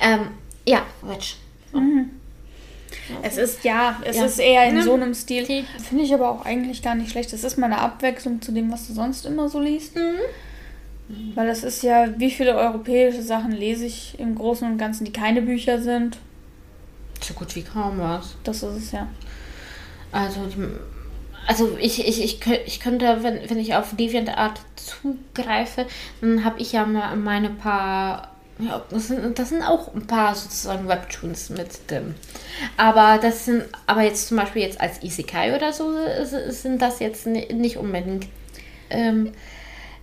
[0.00, 0.28] Ähm,
[0.66, 1.36] ja, Witch.
[3.22, 4.24] Es ist ja, es Ja.
[4.24, 5.44] ist eher in so einem Stil.
[5.44, 7.32] Finde ich aber auch eigentlich gar nicht schlecht.
[7.32, 9.96] Das ist mal eine Abwechslung zu dem, was du sonst immer so liest.
[9.96, 11.34] Mhm.
[11.34, 15.12] Weil das ist ja, wie viele europäische Sachen lese ich im Großen und Ganzen, die
[15.12, 16.18] keine Bücher sind.
[17.26, 18.36] So gut wie kaum was.
[18.44, 19.08] Das ist es ja.
[20.12, 20.40] Also,
[21.46, 25.86] also ich, ich, ich, ich könnte, wenn, wenn ich auf DeviantArt zugreife,
[26.20, 28.30] dann habe ich ja mal meine paar.
[28.60, 32.14] Ja, das sind, das sind auch ein paar sozusagen Webtoons mit drin.
[32.76, 37.00] Aber das sind, aber jetzt zum Beispiel jetzt als Isekai oder so, s- sind das
[37.00, 38.28] jetzt ni- nicht unbedingt.
[38.90, 39.32] Ähm,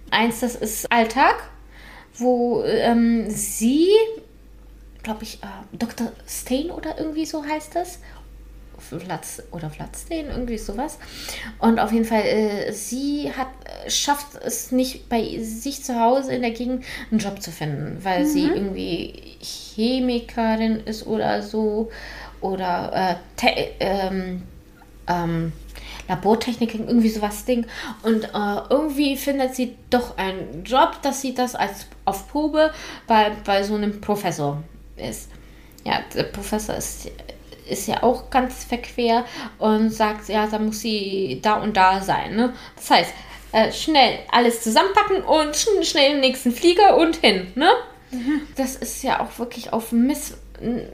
[0.10, 1.36] eins, das ist Alltag,
[2.18, 3.88] wo ähm, sie,
[5.04, 6.12] glaube ich, äh, Dr.
[6.28, 8.00] Stain oder irgendwie so heißt das,
[9.00, 10.98] Platz oder Platzstein, irgendwie sowas.
[11.60, 13.48] Und auf jeden Fall, äh, sie hat,
[13.86, 18.04] äh, schafft es nicht bei sich zu Hause in der Gegend einen Job zu finden,
[18.04, 21.92] weil sie irgendwie Chemikerin ist oder so.
[22.42, 24.44] Oder äh, ähm,
[25.08, 25.52] ähm,
[26.08, 27.68] Labortechnikerin, irgendwie sowas Ding.
[28.02, 32.72] Und äh, irgendwie findet sie doch einen Job, dass sie das als auf Probe
[33.06, 34.64] bei, bei so einem Professor
[35.02, 35.30] ist.
[35.84, 37.10] Ja, der Professor ist,
[37.68, 39.26] ist ja auch ganz verquer
[39.58, 42.36] und sagt, ja, da muss sie da und da sein.
[42.36, 42.54] Ne?
[42.76, 43.14] Das heißt,
[43.52, 47.48] äh, schnell alles zusammenpacken und schn schnell im nächsten Flieger und hin.
[47.56, 47.70] Ne?
[48.56, 50.38] Das ist ja auch wirklich auf Miss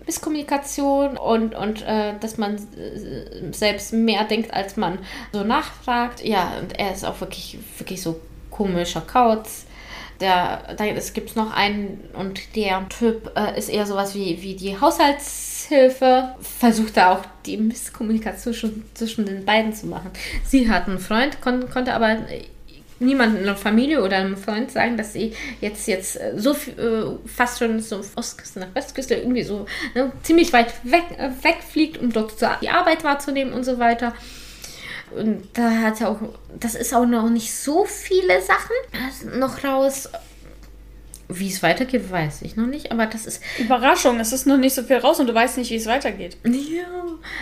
[0.06, 5.00] Misskommunikation und, und äh, dass man äh, selbst mehr denkt, als man
[5.34, 6.24] so nachfragt.
[6.24, 9.66] Ja, und er ist auch wirklich, wirklich so komischer Kauz.
[10.20, 14.56] Der, da, es gibt noch einen und der Typ äh, ist eher sowas wie, wie
[14.56, 16.36] die Haushaltshilfe.
[16.42, 20.12] Versucht da auch die Misskommunikation schon zwischen den beiden zu machen.
[20.44, 22.46] Sie hat einen Freund, kon konnte aber äh,
[23.00, 27.18] niemanden in der Familie oder einem Freund sagen, dass sie jetzt jetzt äh, so äh,
[27.28, 32.12] fast schon so Ostküste nach Westküste irgendwie so ne, ziemlich weit weg, äh, wegfliegt, um
[32.12, 34.14] dort die Arbeit wahrzunehmen und so weiter.
[35.18, 36.20] Und da hat er auch,
[36.60, 40.10] das ist auch noch nicht so viele Sachen noch raus.
[41.30, 44.74] Wie es weitergeht, weiß ich noch nicht, aber das ist Überraschung, es ist noch nicht
[44.74, 46.38] so viel raus und du weißt nicht, wie es weitergeht.
[46.46, 46.86] ja.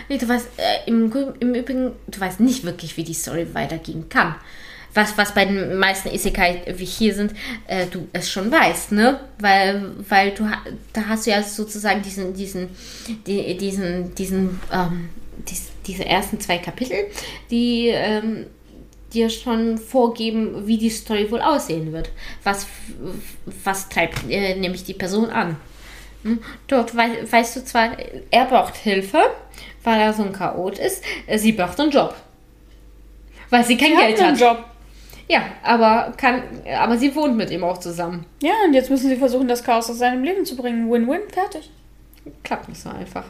[0.08, 4.08] Nee, du weißt, äh, im, im Übrigen, du weißt nicht wirklich, wie die Story weitergehen
[4.08, 4.34] kann.
[4.96, 7.32] was, was bei den meisten Isekai wie hier sind,
[7.66, 9.20] äh, du es schon weißt, ne?
[9.38, 10.48] Weil, weil du
[10.92, 12.70] da hast du ja sozusagen diesen, diesen,
[13.26, 15.10] die, diesen, diesen, ähm,
[15.48, 17.06] dies, diese ersten zwei Kapitel,
[17.50, 18.46] die ähm,
[19.12, 22.10] dir schon vorgeben, wie die Story wohl aussehen wird.
[22.42, 22.66] Was,
[23.64, 25.56] was treibt äh, nämlich die Person an.
[26.22, 26.42] Hm?
[26.66, 27.96] Dort wei weißt du zwar,
[28.30, 29.20] er braucht Hilfe,
[29.84, 31.02] weil er so ein Chaot ist.
[31.36, 32.14] Sie braucht einen Job.
[33.50, 34.28] Weil sie kein sie Geld hat.
[34.28, 34.64] Einen Job.
[35.28, 36.42] Ja, aber, kann,
[36.78, 38.26] aber sie wohnt mit ihm auch zusammen.
[38.42, 40.90] Ja, und jetzt müssen sie versuchen, das Chaos aus seinem Leben zu bringen.
[40.90, 41.70] Win-win, fertig.
[42.44, 43.24] Klappt nicht so einfach.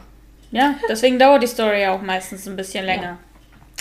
[0.51, 3.03] Ja, deswegen dauert die Story ja auch meistens ein bisschen länger.
[3.03, 3.17] Ja.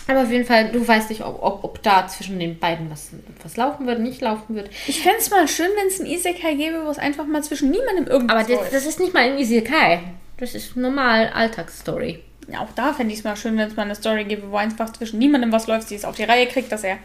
[0.09, 3.11] Aber auf jeden Fall, du weißt nicht, ob, ob, ob da zwischen den beiden was,
[3.43, 4.71] was laufen wird, nicht laufen wird.
[4.87, 7.71] Ich fände es mal schön, wenn es ein Isekai gäbe, wo es einfach mal zwischen
[7.71, 10.01] niemandem irgendwas Aber das, das, ist nicht mal ein Isekai.
[10.39, 12.23] Das ist normal Alltagsstory.
[12.49, 14.57] Ja, auch da fände ich es mal schön, wenn es mal eine Story gäbe, wo
[14.57, 16.99] einfach zwischen niemandem was läuft, sie es auf die Reihe kriegt, dass er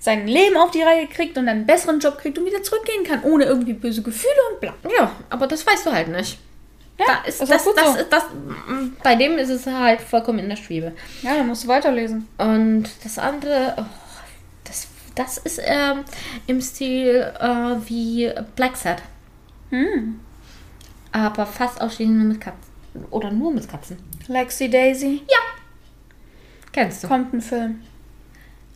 [0.00, 3.22] sein Leben auf die Reihe kriegt und einen besseren Job kriegt und wieder zurückgehen kann,
[3.22, 4.74] ohne irgendwie böse Gefühle und bla.
[4.98, 6.38] Ja, aber das weißt du halt nicht.
[6.98, 8.04] Ja, da ist, das, das, das, so.
[8.10, 8.24] das,
[9.02, 10.92] bei dem ist es halt vollkommen in der Schwebe.
[11.22, 12.26] Ja, dann musst du weiterlesen.
[12.38, 13.84] Und das andere, oh,
[14.64, 16.04] das, das ist ähm,
[16.48, 19.02] im Stil äh, wie Black Sad.
[19.70, 20.18] Hm.
[21.12, 22.72] Aber fast ausschließlich nur mit Katzen.
[23.10, 23.98] Oder nur mit Katzen.
[24.26, 25.22] Lexi Daisy?
[25.28, 25.38] Ja.
[26.72, 27.08] Kennst du?
[27.08, 27.80] Kommt ein Film.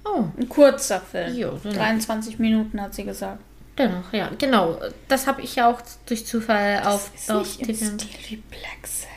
[0.04, 0.24] Oh.
[0.38, 1.34] Ein kurzer Film.
[1.36, 3.40] Jo, 23 Minuten hat sie gesagt.
[3.78, 4.78] Dennoch, ja, genau.
[5.08, 7.90] Das habe ich ja auch durch Zufall das auf, ist auf nicht TV.
[7.92, 9.08] Im Stil wie Black Set.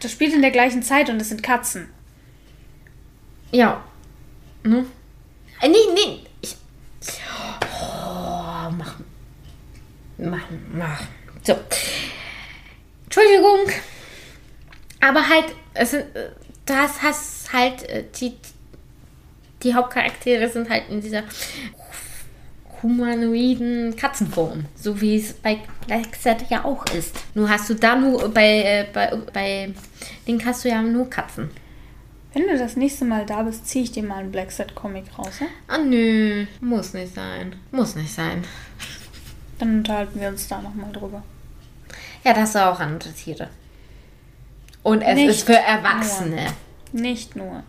[0.00, 1.88] Das spielt in der gleichen Zeit und es sind Katzen.
[3.52, 3.84] Ja.
[4.62, 4.84] Ne?
[5.60, 6.20] Äh, nee, nee.
[6.40, 6.56] Ich,
[7.62, 8.96] oh, mach.
[10.18, 10.42] Mach,
[10.72, 11.02] mach.
[11.42, 11.56] So.
[13.04, 13.60] Entschuldigung.
[15.00, 16.06] Aber halt, es sind,
[16.66, 18.34] das hast halt, äh, die,
[19.62, 21.22] die Hauptcharaktere sind halt in dieser
[22.82, 27.14] humanoiden Katzenform, so wie es bei Black Set ja auch ist.
[27.34, 29.74] Nur hast du da nur bei, äh, bei, bei
[30.26, 31.50] den hast du ja nur Katzen.
[32.32, 35.04] Wenn du das nächste Mal da bist, ziehe ich dir mal einen Black Set Comic
[35.18, 35.46] raus, ja?
[35.66, 37.56] Ah nö, muss nicht sein.
[37.72, 38.44] Muss nicht sein.
[39.58, 41.22] Dann unterhalten wir uns da nochmal drüber.
[42.24, 43.48] Ja, das ist auch andere Tiere.
[44.82, 46.46] Und es nicht ist für Erwachsene.
[46.92, 47.02] Nur.
[47.02, 47.62] Nicht nur.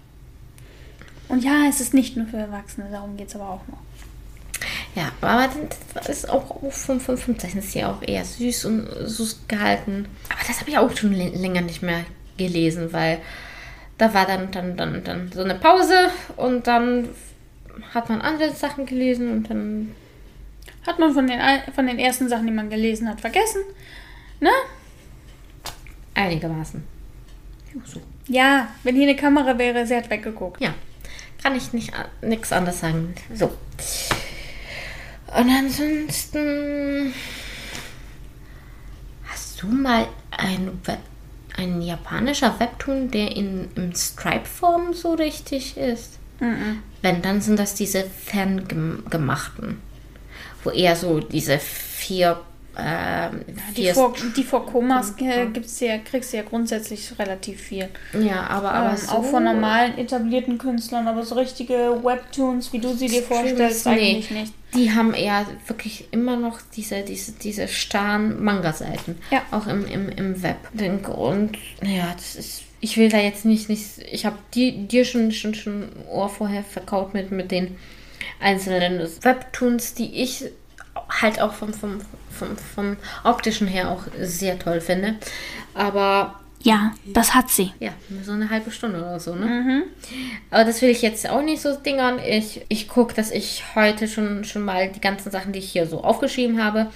[1.28, 3.80] Und ja, es ist nicht nur für Erwachsene, darum geht es aber auch noch.
[4.96, 5.50] Ja, aber
[5.94, 10.08] das ist auch vom, vom, vom Zeichenstil auch eher süß und süß gehalten.
[10.30, 12.06] Aber das habe ich auch schon länger nicht mehr
[12.38, 13.20] gelesen, weil
[13.98, 17.10] da war dann, dann, dann, dann so eine Pause und dann
[17.94, 19.96] hat man andere Sachen gelesen und dann.
[20.86, 21.40] Hat man von den,
[21.76, 23.62] von den ersten Sachen, die man gelesen hat, vergessen.
[24.40, 24.50] Ne?
[26.16, 26.84] Einigermaßen.
[27.86, 28.02] So.
[28.28, 30.60] Ja, wenn hier eine Kamera wäre, sie hat weggeguckt.
[30.60, 30.74] Ja,
[31.44, 31.94] kann ich nicht
[32.24, 33.14] nichts anderes sagen.
[33.36, 33.52] So.
[35.36, 37.14] Und ansonsten
[39.30, 41.00] hast du mal ein, Web,
[41.56, 46.20] ein japanischer Webtoon, der in, in Stripe-Form so richtig ist?
[46.40, 46.84] Mhm.
[47.02, 49.82] Wenn, dann sind das diese ferngemachten,
[50.64, 52.42] wo eher so diese vier
[52.78, 53.42] ähm,
[53.76, 57.90] die, vor, die vor Komas äh, gibt's ja, kriegst du ja grundsätzlich relativ viel.
[58.14, 62.80] Ja, aber, aber ähm, so auch von normalen etablierten Künstlern, aber so richtige Webtoons, wie
[62.80, 64.54] du sie dir vorstellst, nee, eigentlich nicht.
[64.74, 69.18] Die haben eher wirklich immer noch diese, diese, diese starren Manga-Seiten.
[69.30, 69.42] Ja.
[69.52, 70.58] Auch im, im, im Web.
[70.74, 72.64] Den Grund, ja, das ist.
[72.84, 77.14] Ich will da jetzt nicht, nicht ich habe dir schon, schon, schon Ohr vorher verkauft
[77.14, 77.76] mit, mit den
[78.40, 80.46] einzelnen Webtoons, die ich
[81.22, 82.02] halt auch vom, vom,
[82.32, 85.16] vom, vom optischen her auch sehr toll finde.
[85.74, 87.72] Aber ja, das hat sie.
[87.80, 87.92] Ja,
[88.24, 89.46] so eine halbe Stunde oder so, ne?
[89.46, 89.84] Mhm.
[90.52, 92.20] Aber das will ich jetzt auch nicht so dingern.
[92.20, 95.88] Ich, ich gucke, dass ich heute schon, schon mal die ganzen Sachen, die ich hier
[95.88, 96.88] so aufgeschrieben habe,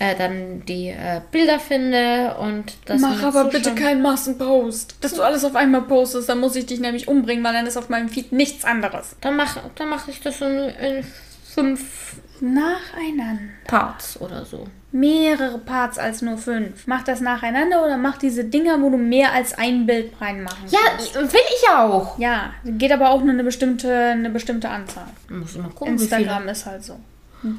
[0.00, 3.00] äh, dann die äh, Bilder finde und das.
[3.00, 4.96] Mach aber bitte keinen Massenpost.
[5.00, 7.76] Dass du alles auf einmal postest, dann muss ich dich nämlich umbringen, weil dann ist
[7.76, 9.16] auf meinem Feed nichts anderes.
[9.20, 11.04] Dann mache dann mach ich das in, in
[11.44, 12.16] fünf
[12.52, 13.42] Nacheinander.
[13.66, 14.66] Parts oder so.
[14.92, 16.86] Mehrere Parts als nur fünf.
[16.86, 20.78] Mach das nacheinander oder mach diese Dinger, wo du mehr als ein Bild reinmachen Ja,
[20.90, 21.14] kannst.
[21.16, 22.18] will ich auch.
[22.18, 25.06] Ja, geht aber auch nur eine bestimmte, eine bestimmte Anzahl.
[25.28, 25.94] Muss mal gucken.
[25.94, 26.98] Instagram ist halt so.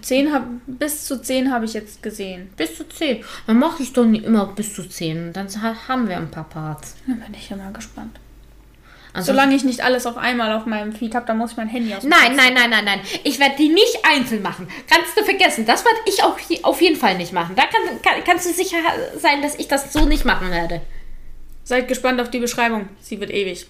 [0.01, 2.49] Zehn hab, bis zu zehn habe ich jetzt gesehen.
[2.57, 3.23] Bis zu zehn.
[3.45, 5.31] Dann mache ich doch nicht immer bis zu zehn.
[5.33, 5.47] Dann
[5.87, 6.95] haben wir ein paar Parts.
[7.05, 8.19] Dann bin ich ja mal gespannt.
[9.15, 11.69] Also Solange ich nicht alles auf einmal auf meinem Feed habe, dann muss ich mein
[11.69, 12.03] Handy aus.
[12.03, 12.99] Nein, nein, nein, nein, nein.
[13.23, 14.67] Ich werde die nicht einzeln machen.
[14.89, 15.65] Kannst du vergessen.
[15.65, 17.55] Das werde ich auch auf jeden Fall nicht machen.
[17.55, 18.75] Da kann, kann, kannst du sicher
[19.17, 20.81] sein, dass ich das so nicht machen werde.
[21.63, 22.89] Seid gespannt auf die Beschreibung.
[22.99, 23.67] Sie wird ewig.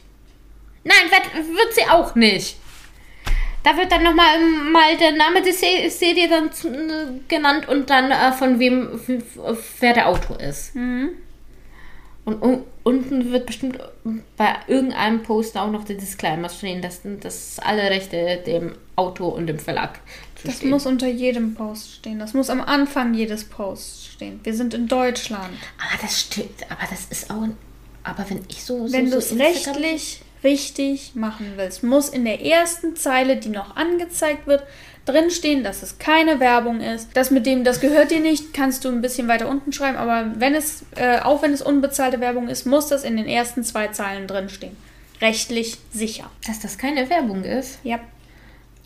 [0.83, 2.57] Nein, wird, wird sie auch nicht.
[3.61, 6.49] Da wird dann nochmal mal der Name der Serie dann
[7.27, 8.99] genannt und dann äh, von wem,
[9.79, 10.73] wer der Autor ist.
[10.73, 11.09] Mhm.
[12.25, 13.79] Und un unten wird bestimmt
[14.37, 19.47] bei irgendeinem Post auch noch der Disclaimer stehen, dass, dass alle Rechte dem Autor und
[19.47, 19.99] dem Verlag
[20.43, 20.69] Das stehen.
[20.69, 22.19] muss unter jedem Post stehen.
[22.19, 24.39] Das muss am Anfang jedes Posts stehen.
[24.43, 25.53] Wir sind in Deutschland.
[25.79, 26.63] Aber das stimmt.
[26.69, 27.47] Aber das ist auch.
[28.03, 28.91] Aber wenn ich so.
[28.91, 33.75] Wenn so, du es rechtlich richtig machen willst, muss in der ersten Zeile, die noch
[33.75, 34.63] angezeigt wird,
[35.05, 37.09] drinstehen, dass es keine Werbung ist.
[37.13, 40.31] Das mit dem, das gehört dir nicht, kannst du ein bisschen weiter unten schreiben, aber
[40.37, 43.87] wenn es, äh, auch wenn es unbezahlte Werbung ist, muss das in den ersten zwei
[43.89, 44.77] Zeilen drinstehen.
[45.21, 46.29] Rechtlich sicher.
[46.47, 47.79] Dass das keine Werbung ist?
[47.83, 47.99] Ja.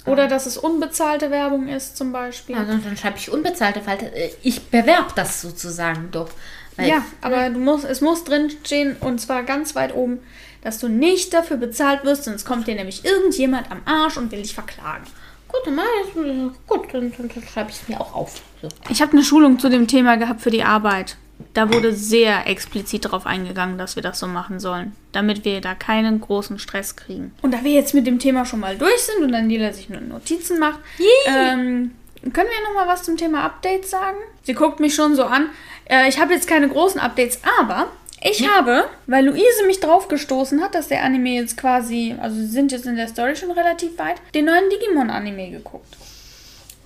[0.05, 2.55] Oder dass es unbezahlte Werbung ist, zum Beispiel.
[2.55, 6.29] Also dann schreibe ich unbezahlte, weil ich bewerbe das sozusagen doch.
[6.77, 10.19] ja, aber du musst, es muss drinstehen und zwar ganz weit oben,
[10.61, 14.41] dass du nicht dafür bezahlt wirst, sonst kommt dir nämlich irgendjemand am Arsch und will
[14.41, 15.05] dich verklagen.
[15.47, 18.41] Gut, dann, gut, dann, dann, schreibe ich es mir auch auf.
[18.61, 18.67] So.
[18.89, 21.17] Ich habe eine Schulung zu dem Thema gehabt für die Arbeit.
[21.53, 25.73] Da wurde sehr explizit darauf eingegangen, dass wir das so machen sollen, damit wir da
[25.73, 27.33] keinen großen Stress kriegen.
[27.41, 30.01] Und da wir jetzt mit dem Thema schon mal durch sind und Daniela sich nur
[30.01, 30.79] Notizen macht,
[31.25, 31.91] ähm,
[32.21, 34.17] können wir noch mal was zum Thema Updates sagen?
[34.43, 35.49] Sie guckt mich schon so an.
[35.85, 37.87] Äh, ich habe jetzt keine großen Updates, aber
[38.21, 38.49] ich ja.
[38.49, 42.71] habe, weil Luise mich drauf gestoßen hat, dass der Anime jetzt quasi, also sie sind
[42.71, 45.97] jetzt in der Story schon relativ weit, den neuen Digimon-Anime geguckt.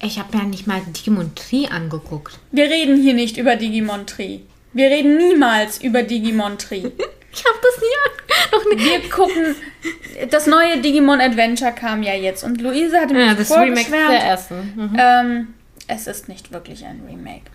[0.02, 2.40] Ich habe ja nicht mal Digimon Tree angeguckt.
[2.52, 4.40] Wir reden hier nicht über Digimon Tree.
[4.74, 6.84] Wir reden niemals über Digimon Tree.
[7.32, 8.24] ich habe das nie
[8.54, 8.84] noch nie.
[8.84, 9.56] Wir gucken.
[10.30, 14.20] Das neue Digimon Adventure kam ja jetzt und Luise hatte mir ja, das Remake der
[14.20, 14.74] ersten.
[14.76, 14.98] Mhm.
[14.98, 15.54] Ähm,
[15.88, 17.52] es ist nicht wirklich ein Remake.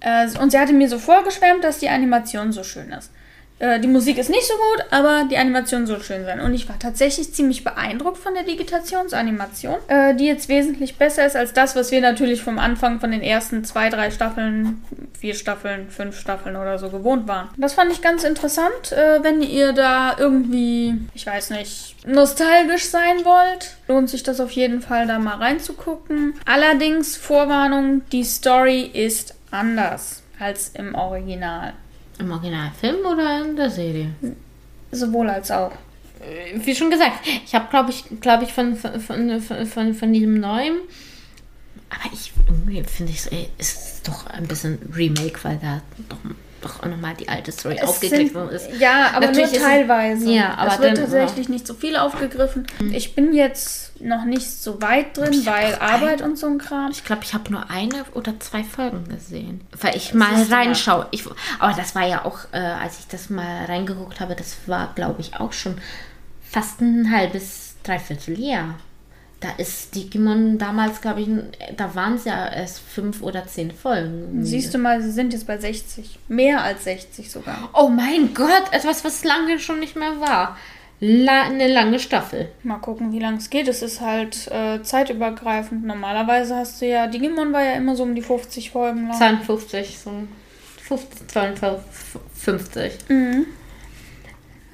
[0.00, 3.10] Äh, und sie hatte mir so vorgeschwärmt, dass die Animation so schön ist.
[3.58, 6.40] Äh, die Musik ist nicht so gut, aber die Animation soll schön sein.
[6.40, 11.36] Und ich war tatsächlich ziemlich beeindruckt von der Digitationsanimation, äh, die jetzt wesentlich besser ist
[11.36, 14.82] als das, was wir natürlich vom Anfang von den ersten zwei, drei Staffeln,
[15.18, 17.50] vier Staffeln, fünf Staffeln oder so gewohnt waren.
[17.58, 18.94] Das fand ich ganz interessant.
[19.20, 24.80] Wenn ihr da irgendwie, ich weiß nicht, nostalgisch sein wollt, lohnt sich das auf jeden
[24.80, 26.34] Fall da mal reinzugucken.
[26.46, 31.74] Allerdings, Vorwarnung, die Story ist anders als im Original.
[32.18, 34.10] Im Originalfilm oder in der Serie?
[34.90, 35.72] Sowohl als auch.
[36.20, 40.12] Äh, wie schon gesagt, ich habe, glaube ich, glaube ich, von, von, von, von, von
[40.12, 40.78] diesem neuen.
[41.88, 43.20] Aber ich irgendwie finde ich
[43.58, 46.18] es ist doch ein bisschen Remake, weil da doch
[46.60, 48.80] doch nochmal die alte Story es aufgegriffen sind, ist.
[48.80, 50.24] Ja, aber Natürlich nur teilweise.
[50.24, 51.52] Es, ja, aber es wird dann, tatsächlich ja.
[51.52, 52.66] nicht so viel aufgegriffen.
[52.80, 52.94] Mhm.
[52.94, 56.90] Ich bin jetzt noch nicht so weit drin, weil Arbeit ein, und so ein Kram.
[56.90, 59.60] Ich glaube, ich habe nur eine oder zwei Folgen gesehen.
[59.80, 61.06] Weil ich das mal reinschaue.
[61.10, 61.24] Ich,
[61.58, 65.20] aber das war ja auch, äh, als ich das mal reingeguckt habe, das war, glaube
[65.20, 65.76] ich, auch schon
[66.42, 68.74] fast ein halbes, dreiviertel Jahr.
[69.40, 71.28] Da ist Digimon damals, glaube ich,
[71.74, 74.44] da waren es ja erst fünf oder zehn Folgen.
[74.44, 76.18] Siehst du mal, sie sind jetzt bei 60.
[76.28, 77.70] Mehr als 60 sogar.
[77.72, 80.58] Oh mein Gott, etwas, was lange schon nicht mehr war.
[81.00, 82.48] La eine lange Staffel.
[82.62, 83.68] Mal gucken, wie lange es geht.
[83.68, 85.84] Es ist halt äh, zeitübergreifend.
[85.84, 89.16] Normalerweise hast du ja, Digimon war ja immer so um die 50 Folgen lang.
[89.16, 90.12] 52, so
[90.82, 91.84] 50, 52,
[92.34, 92.92] 50.
[93.08, 93.46] Mhm.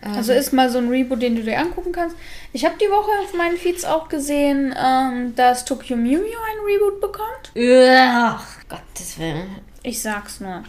[0.00, 2.16] Also ist mal so ein Reboot, den du dir angucken kannst.
[2.52, 6.64] Ich habe die Woche auf meinen Feeds auch gesehen, ähm, dass Tokyo Mew Mew ein
[6.64, 7.52] Reboot bekommt.
[7.56, 9.56] Ach, Gottes Willen.
[9.82, 10.62] Ich sag's nur.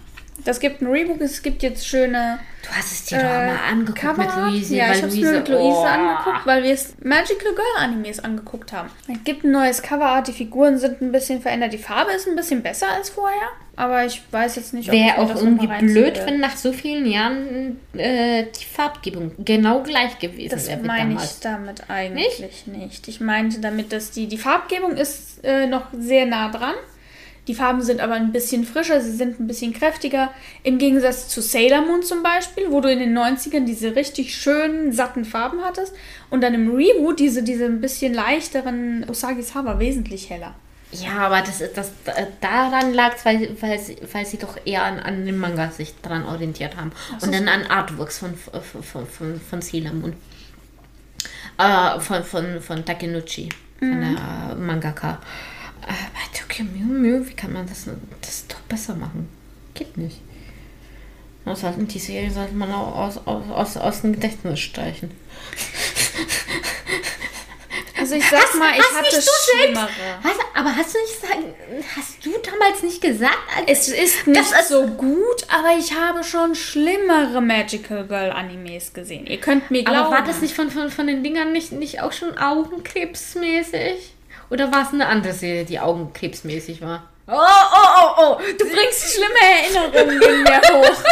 [0.45, 2.39] Das gibt ein Reboot, es gibt jetzt schöne.
[2.63, 4.23] Du hast es dir äh, doch mal angeguckt Cover.
[4.23, 4.75] mit Luise.
[4.75, 5.83] Ja, ich habe es mir mit Luise oh.
[5.83, 8.89] angeguckt, weil wir es Magical Girl Animes angeguckt haben.
[9.07, 12.35] Es gibt ein neues Coverart, die Figuren sind ein bisschen verändert, die Farbe ist ein
[12.35, 13.49] bisschen besser als vorher.
[13.75, 17.79] Aber ich weiß jetzt nicht, ob Wäre auch irgendwie blöd, wenn nach so vielen Jahren
[17.93, 20.79] äh, die Farbgebung genau gleich gewesen das wäre.
[20.79, 22.67] Das meine ich damit eigentlich nicht?
[22.67, 23.07] nicht?
[23.07, 26.73] Ich meinte damit, dass die, die Farbgebung ist äh, noch sehr nah dran.
[27.47, 30.31] Die Farben sind aber ein bisschen frischer, sie sind ein bisschen kräftiger.
[30.63, 34.91] Im Gegensatz zu Sailor Moon zum Beispiel, wo du in den 90ern diese richtig schönen,
[34.91, 35.93] satten Farben hattest.
[36.29, 40.55] Und dann im Reboot diese, diese ein bisschen leichteren Usagi's Haar war wesentlich heller.
[40.91, 41.91] Ja, aber das, das,
[42.41, 45.93] daran lag es, weil, weil, sie, weil sie doch eher an, an dem Manga sich
[46.01, 46.91] daran orientiert haben.
[47.17, 50.13] So, und dann an Artworks von, von, von, von Sailor Moon.
[51.57, 53.89] Äh, von, von, von Takenuchi, mhm.
[53.89, 55.19] von der Mangaka.
[55.87, 57.85] Äh, bei Tokyo Mew Mew, wie kann man das,
[58.21, 59.29] das doch besser machen?
[59.73, 60.21] Geht nicht.
[61.45, 65.11] die Serie sollte man auch aus, aus, aus, aus dem Gedächtnis streichen.
[67.99, 69.89] Also ich sag mal, ich hatte nicht schlimmere.
[70.23, 71.55] Hast, aber hast du nicht sagen,
[71.95, 76.55] hast du damals nicht gesagt, als Es ist nicht so gut, aber ich habe schon
[76.55, 79.25] schlimmere Magical Girl Animes gesehen.
[79.25, 79.99] Ihr könnt mir glauben.
[79.99, 84.13] Aber war das nicht von, von, von den Dingern nicht, nicht auch schon Augenkrebsmäßig?
[84.49, 87.09] Oder war es eine andere Serie, die Augenkrebsmäßig war?
[87.27, 88.37] Oh, oh, oh, oh.
[88.57, 91.03] Du bringst schlimme Erinnerungen in mir hoch.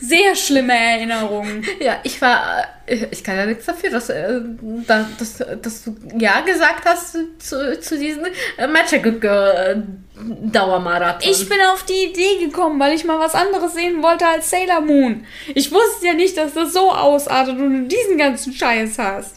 [0.00, 1.64] Sehr schlimme Erinnerungen.
[1.80, 4.40] Ja, ich war, äh, ich kann ja nichts dafür, dass, äh,
[4.86, 8.24] da- dass, dass du Ja gesagt hast zu, zu diesem
[8.58, 9.82] äh, Magical Girl
[10.16, 11.28] Dauermarathon.
[11.30, 14.80] Ich bin auf die Idee gekommen, weil ich mal was anderes sehen wollte als Sailor
[14.82, 15.26] Moon.
[15.54, 19.34] Ich wusste ja nicht, dass das so ausartet und du diesen ganzen Scheiß hast.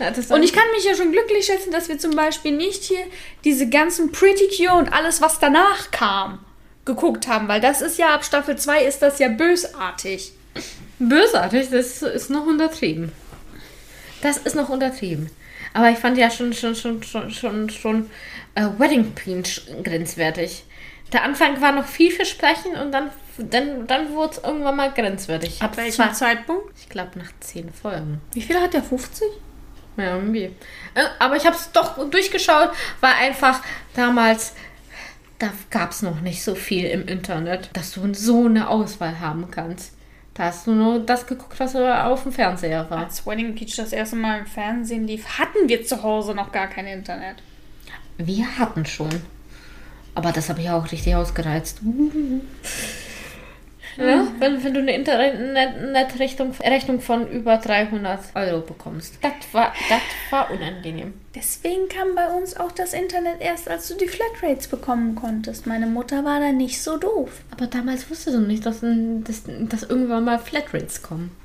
[0.30, 3.04] Und ich kann mich ja schon glücklich schätzen, dass wir zum Beispiel nicht hier
[3.44, 6.38] diese ganzen Pretty Cure und alles, was danach kam,
[6.84, 10.32] geguckt haben, weil das ist ja ab Staffel 2 ist das ja bösartig.
[10.98, 13.12] Bösartig, das ist noch untertrieben.
[14.22, 15.30] Das ist noch untertrieben.
[15.72, 18.10] Aber ich fand ja schon, schon, schon, schon, schon, schon
[18.54, 19.42] äh, Wedding Queen
[19.82, 20.64] grenzwertig.
[21.12, 25.60] Der Anfang war noch vielversprechend und dann, dann, dann wurde es irgendwann mal grenzwertig.
[25.60, 26.72] Ab welchem Zeitpunkt?
[26.78, 28.20] Ich glaube nach zehn Folgen.
[28.32, 29.26] Wie viel hat der 50?
[30.00, 30.44] Ja, irgendwie.
[30.94, 32.70] Äh, Aber ich habe es doch durchgeschaut,
[33.00, 33.60] weil einfach
[33.94, 34.54] damals,
[35.38, 39.50] da gab es noch nicht so viel im Internet, dass du so eine Auswahl haben
[39.50, 39.94] kannst.
[40.34, 42.98] Da hast du nur das geguckt, was auf dem Fernseher war.
[42.98, 46.68] Als Wedding Peach das erste Mal im Fernsehen lief, hatten wir zu Hause noch gar
[46.68, 47.36] kein Internet.
[48.16, 49.22] Wir hatten schon.
[50.14, 51.80] Aber das habe ich auch richtig ausgereizt.
[54.00, 59.18] Ja, wenn, wenn du eine Internetrechnung Rechnung von über 300 Euro bekommst.
[59.20, 61.14] Das war, das war unangenehm.
[61.34, 65.66] Deswegen kam bei uns auch das Internet erst, als du die Flatrates bekommen konntest.
[65.66, 67.42] Meine Mutter war da nicht so doof.
[67.50, 71.36] Aber damals wusstest du nicht, dass, dass, dass irgendwann mal Flatrates kommen.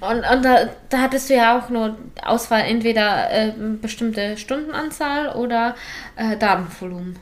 [0.00, 5.74] Und, und da, da hattest du ja auch nur Auswahl, entweder äh, bestimmte Stundenanzahl oder
[6.16, 7.16] äh, Datenvolumen.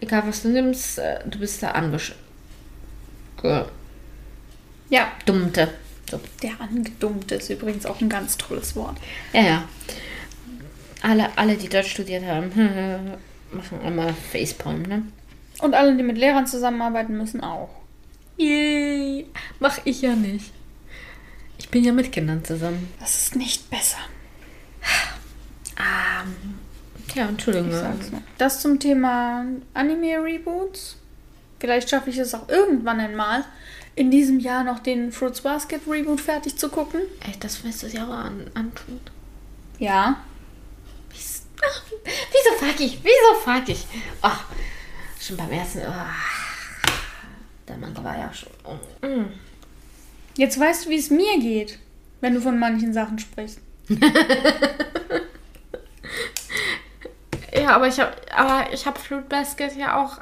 [0.00, 2.14] Egal was du nimmst, äh, du bist da angesch...
[4.90, 5.72] Ja, Dummte.
[6.10, 6.20] So.
[6.42, 8.98] der Angedummte ist übrigens auch ein ganz tolles Wort.
[9.32, 9.68] Ja, ja.
[11.02, 12.50] Alle, alle, die dort studiert haben,
[13.52, 15.04] machen einmal Facepalm, ne?
[15.60, 17.70] Und alle, die mit Lehrern zusammenarbeiten müssen, auch.
[18.36, 19.26] Yay.
[19.60, 20.52] Mach ich ja nicht.
[21.58, 22.88] Ich bin ja mit Kindern zusammen.
[22.98, 23.98] Das ist nicht besser.
[25.76, 26.58] Ähm,
[27.14, 27.70] ja, Entschuldigung.
[28.38, 30.96] Das zum Thema Anime-Reboots.
[31.58, 33.44] Vielleicht schaffe ich es auch irgendwann einmal,
[33.96, 37.00] in diesem Jahr noch den Fruits Basket Reboot fertig zu gucken.
[37.26, 39.00] Ey, das willst du dir auch an, antun.
[39.78, 40.16] Ja.
[41.10, 42.98] Wie's- Ach, Wieso frag ich?
[43.02, 43.86] Wieso frag ich?
[44.22, 44.44] Ach,
[45.20, 45.82] schon beim ersten.
[45.86, 46.88] ach,
[47.68, 48.50] der Manga war ja schon.
[49.02, 49.26] mm.
[50.36, 51.78] Jetzt weißt du, wie es mir geht,
[52.20, 53.58] wenn du von manchen Sachen sprichst.
[57.52, 60.18] Ja, aber ich habe aber ich habe Fruit Basket ja auch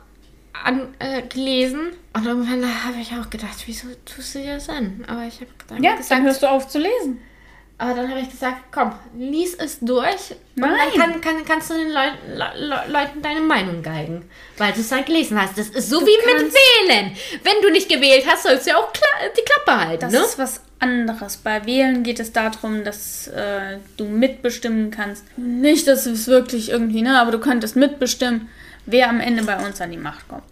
[0.65, 5.05] an, äh, gelesen und irgendwann habe ich auch gedacht, wieso tust du dir das an?
[5.07, 7.21] Aber ich habe dann Ja, gesagt, dann hörst du auf zu lesen.
[7.79, 10.33] aber dann habe ich gesagt, komm, lies es durch.
[10.57, 10.73] Und Nein.
[10.97, 14.81] dann kann, kann, kannst du den Leuten, Le Le Leuten deine Meinung geigen, weil du
[14.81, 15.57] es dann gelesen hast.
[15.57, 17.13] Das ist so wie mit Wählen.
[17.45, 19.07] Wenn du nicht gewählt hast, sollst du ja auch kla
[19.37, 20.19] die Klappe halten, Das ne?
[20.19, 21.37] ist was anderes.
[21.37, 25.25] Bei Wählen geht es darum, dass äh, du mitbestimmen kannst.
[25.37, 28.49] Nicht, dass es wirklich irgendwie, ne, aber du könntest mitbestimmen,
[28.91, 30.45] wer am Ende bei uns an die Macht kommt.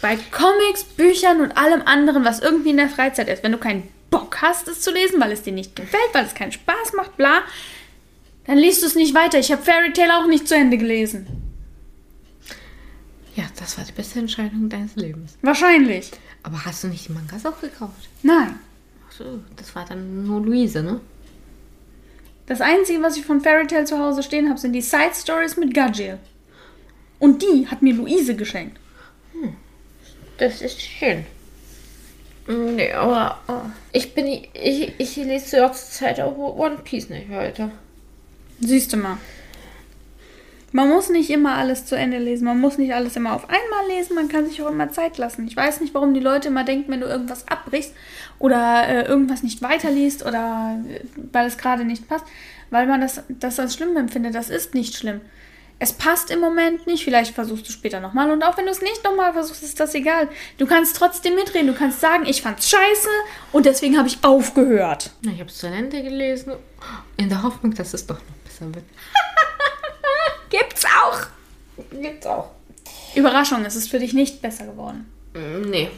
[0.00, 3.88] Bei Comics, Büchern und allem anderen, was irgendwie in der Freizeit ist, wenn du keinen
[4.10, 7.16] Bock hast, es zu lesen, weil es dir nicht gefällt, weil es keinen Spaß macht,
[7.16, 7.42] bla,
[8.46, 9.38] dann liest du es nicht weiter.
[9.38, 11.26] Ich habe Fairy Tail auch nicht zu Ende gelesen.
[13.36, 15.38] Ja, das war die beste Entscheidung deines Lebens.
[15.40, 16.10] Wahrscheinlich.
[16.42, 18.08] Aber hast du nicht die Mangas auch gekauft?
[18.22, 18.58] Nein.
[19.08, 21.00] Ach so, das war dann nur Luise, ne?
[22.46, 25.56] Das Einzige, was ich von Fairy Tail zu Hause stehen habe, sind die Side Stories
[25.56, 26.18] mit Gajil.
[27.22, 28.80] Und die hat mir Luise geschenkt.
[30.38, 31.24] Das ist schön.
[32.48, 33.70] Nee, aber oh.
[33.92, 37.70] ich bin ich, ich lese zur Zeit auch One Piece nicht weiter.
[38.58, 39.18] Siehst du mal.
[40.72, 42.44] Man muss nicht immer alles zu Ende lesen.
[42.44, 44.16] Man muss nicht alles immer auf einmal lesen.
[44.16, 45.46] Man kann sich auch immer Zeit lassen.
[45.46, 47.94] Ich weiß nicht, warum die Leute immer denken, wenn du irgendwas abbrichst
[48.40, 52.24] oder äh, irgendwas nicht weiterliest oder äh, weil es gerade nicht passt,
[52.70, 54.34] weil man das, das als schlimm empfindet.
[54.34, 55.20] Das ist nicht schlimm.
[55.82, 57.02] Es passt im Moment nicht.
[57.02, 58.30] Vielleicht versuchst du später nochmal.
[58.30, 60.28] Und auch wenn du es nicht nochmal versuchst, ist das egal.
[60.56, 61.66] Du kannst trotzdem mitreden.
[61.66, 63.08] Du kannst sagen, ich fand's scheiße
[63.50, 65.10] und deswegen habe ich aufgehört.
[65.22, 66.52] Ich habe es zu Ende gelesen,
[67.16, 68.84] in der Hoffnung, dass es doch noch besser wird.
[70.50, 71.18] Gibt's auch.
[72.00, 72.52] Gibt's auch.
[73.16, 75.10] Überraschung, es ist für dich nicht besser geworden.
[75.66, 75.90] Nee.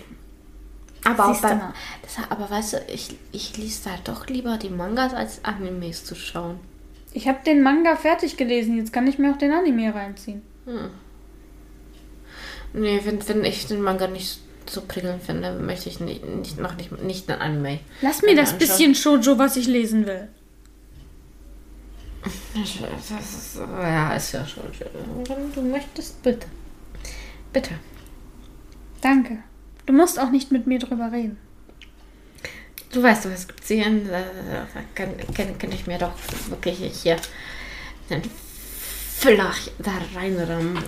[1.04, 1.74] Aber, auch Siehst du bei, mal.
[2.00, 6.14] das, aber weißt du, ich, ich lese da doch lieber die Mangas als Animes zu
[6.14, 6.58] schauen.
[7.14, 10.42] Ich habe den Manga fertig gelesen, jetzt kann ich mir auch den Anime reinziehen.
[12.72, 16.76] Nee, wenn, wenn ich den Manga nicht so prickelnd finde, möchte ich nicht, nicht, noch
[16.76, 17.78] nicht, nicht ein Anime.
[18.02, 20.28] Lass mir das bisschen Shoujo, was ich lesen will.
[22.24, 24.64] Das ist, ja, ist ja schön.
[25.28, 26.48] Wenn du möchtest, bitte.
[27.52, 27.74] Bitte.
[29.00, 29.38] Danke.
[29.86, 31.38] Du musst auch nicht mit mir drüber reden.
[32.94, 33.84] Du weißt, was gibt's hier?
[33.84, 34.22] Da
[34.94, 36.12] kann, kann, kann ich mir doch
[36.48, 37.16] wirklich hier
[38.08, 38.22] den
[39.18, 40.78] Flach da reinrammen.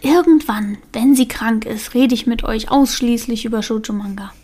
[0.00, 4.32] Irgendwann, wenn sie krank ist, rede ich mit euch ausschließlich über Shoujo Manga.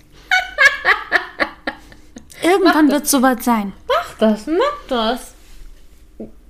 [2.42, 3.72] Irgendwann wird es soweit sein.
[3.88, 5.34] Mach das, mach das.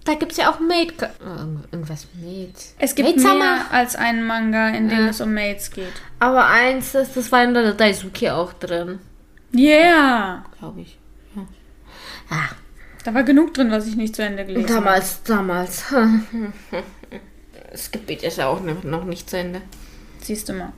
[0.04, 0.94] Da gibt's ja auch Maid.
[1.20, 2.54] Irgend- Irgendwas Maid.
[2.78, 3.34] Es gibt Maid-sama.
[3.34, 5.06] mehr als einen Manga, in dem Ja.
[5.08, 5.92] es um Maids geht.
[6.18, 8.98] Aber eins ist, das war in der Daisuki auch drin,
[9.54, 10.44] Yeah!
[10.58, 10.98] glaube ich.
[11.36, 11.46] Ja.
[12.30, 12.48] Ah,
[13.04, 14.84] Da war genug drin, was ich nicht zu Ende gelesen habe.
[14.84, 15.84] damals, damals.
[17.70, 19.60] Das Gebiet ist ja auch noch nicht zu Ende.
[20.20, 20.72] Siehst du mal.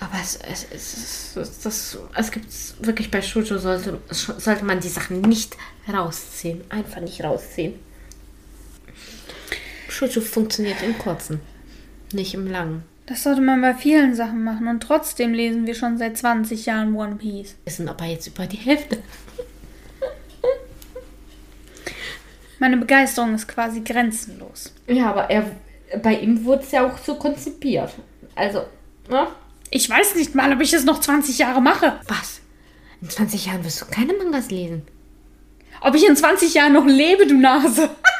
[0.00, 2.46] Aber es, es, es, es, das, es gibt
[2.80, 5.54] wirklich bei Shoujo sollte, sollte man die Sachen nicht
[5.92, 6.62] rausziehen.
[6.70, 7.74] Einfach nicht rausziehen.
[9.88, 11.40] Shoujo funktioniert im kurzen,
[12.12, 12.84] nicht im langen.
[13.06, 16.94] Das sollte man bei vielen Sachen machen und trotzdem lesen wir schon seit 20 Jahren
[16.94, 17.56] One Piece.
[17.64, 19.02] Wir sind aber jetzt über die Hälfte.
[22.58, 24.72] Meine Begeisterung ist quasi grenzenlos.
[24.86, 25.50] Ja, aber er,
[26.00, 27.92] bei ihm wurde es ja auch so konzipiert.
[28.36, 28.66] Also,
[29.10, 29.26] ne?
[29.70, 31.98] Ich weiß nicht mal, ob ich es noch 20 Jahre mache.
[32.06, 32.40] Was?
[33.00, 34.82] In 20 Jahren wirst du keine Mangas lesen.
[35.80, 37.90] Ob ich in 20 Jahren noch lebe, du Nase.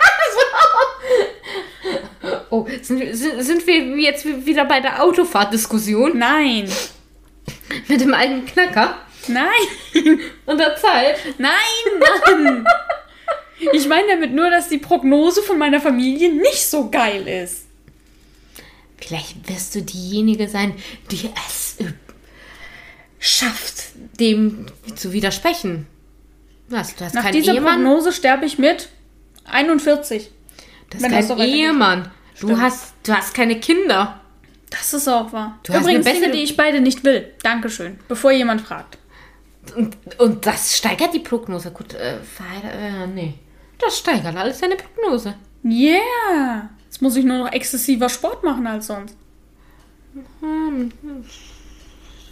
[2.52, 6.70] Oh, sind, sind, wir jetzt wieder bei der Autofahrtdiskussion Nein.
[7.88, 10.20] mit dem alten Knacker Nein.
[10.44, 11.16] und der Zeit?
[11.38, 11.50] Nein,
[12.26, 12.66] Mann.
[13.72, 17.68] Ich meine damit nur, dass die Prognose von meiner Familie nicht so geil ist.
[18.98, 20.74] Vielleicht wirst du diejenige sein,
[21.10, 21.94] die es äh,
[23.18, 25.86] schafft, dem zu widersprechen.
[26.68, 27.82] Was, du hast Nach dieser Ehemann?
[27.82, 28.90] Prognose sterbe ich mit
[29.46, 30.30] 41.
[30.90, 32.12] Du hast wenn das so keinen weitergeht.
[32.40, 34.20] Du hast, du hast keine Kinder.
[34.70, 35.58] Das ist auch wahr.
[35.64, 37.32] Du hast Übrigens Dinge, die ich beide nicht will.
[37.42, 37.98] Dankeschön.
[38.08, 38.98] Bevor jemand fragt.
[39.76, 41.70] Und, und das steigert die Prognose.
[41.70, 43.34] Gut, äh, äh, nee.
[43.78, 45.34] Das steigert alles deine Prognose.
[45.64, 46.70] Yeah.
[46.84, 49.16] Jetzt muss ich nur noch exzessiver Sport machen als sonst.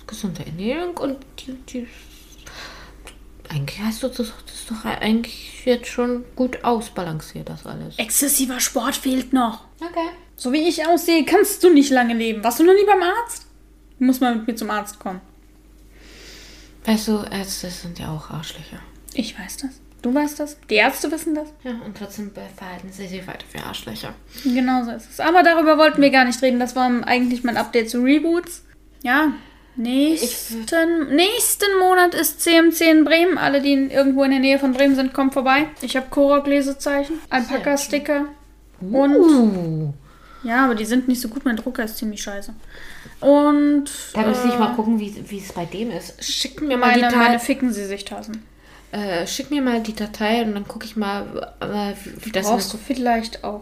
[0.07, 1.89] Gesunde Ernährung und die, die
[3.49, 7.99] eigentlich hast du das, das doch eigentlich jetzt schon gut ausbalanciert, das alles.
[7.99, 9.65] Exzessiver Sport fehlt noch.
[9.81, 10.09] Okay.
[10.37, 12.43] So wie ich aussehe, kannst du nicht lange leben.
[12.45, 13.47] Warst du noch nie beim Arzt?
[13.99, 15.21] Du musst mal mit mir zum Arzt kommen.
[16.85, 18.81] Weißt du, Ärzte sind ja auch Arschlöcher.
[19.15, 19.81] Ich weiß das.
[20.03, 20.57] Du weißt das.
[20.71, 21.53] Die Ärzte wissen das.
[21.63, 24.15] Ja, und trotzdem verhalten sie sich weiter für Arschlöcher.
[24.45, 25.21] Genau so ist es.
[25.21, 26.59] Aber darüber wollten wir gar nicht reden.
[26.59, 28.65] Das war eigentlich mein Update zu Reboots.
[29.03, 29.35] Ja,
[29.77, 33.37] nächsten, nächsten Monat ist CMC in Bremen.
[33.37, 35.67] Alle, die irgendwo in der Nähe von Bremen sind, kommt vorbei.
[35.83, 38.27] Ich habe Korok-Lesezeichen, Alpaka-Sticker
[38.81, 39.17] und...
[39.17, 39.93] Uh.
[40.43, 41.45] Ja, aber die sind nicht so gut.
[41.45, 42.55] Mein Drucker ist ziemlich scheiße.
[43.21, 46.23] Und Da müsste ich äh, mal gucken, wie, es bei dem ist.
[46.25, 47.39] Schick mir mal meine, die Datei.
[47.39, 48.43] Ficken sie sich Tassen.
[48.93, 52.47] Äh, schick mir mal die Datei und dann gucke ich mal, äh, wie, wie das
[52.47, 53.61] Brauchst du vielleicht auch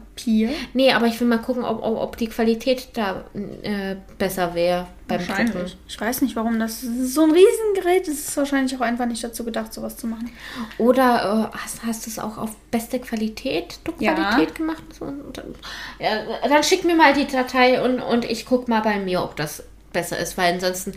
[0.00, 0.50] Papier?
[0.74, 3.24] Nee, aber ich will mal gucken, ob, ob, die Qualität da
[3.62, 5.28] äh, besser wäre beim Drucken.
[5.38, 5.76] Wahrscheinlich.
[5.88, 8.08] Ich weiß nicht, warum das, ist so ein Riesengerät.
[8.08, 10.30] Es ist wahrscheinlich auch einfach nicht dazu gedacht, sowas zu machen.
[10.78, 14.54] Oder äh, hast, hast du es auch auf beste Qualität, Druckqualität Ja.
[14.56, 14.82] gemacht?
[15.00, 15.54] Und dann,
[15.98, 19.36] ja, dann schick mir mal die Datei und, und ich guck mal bei mir, ob
[19.36, 20.92] das besser ist, weil ansonsten,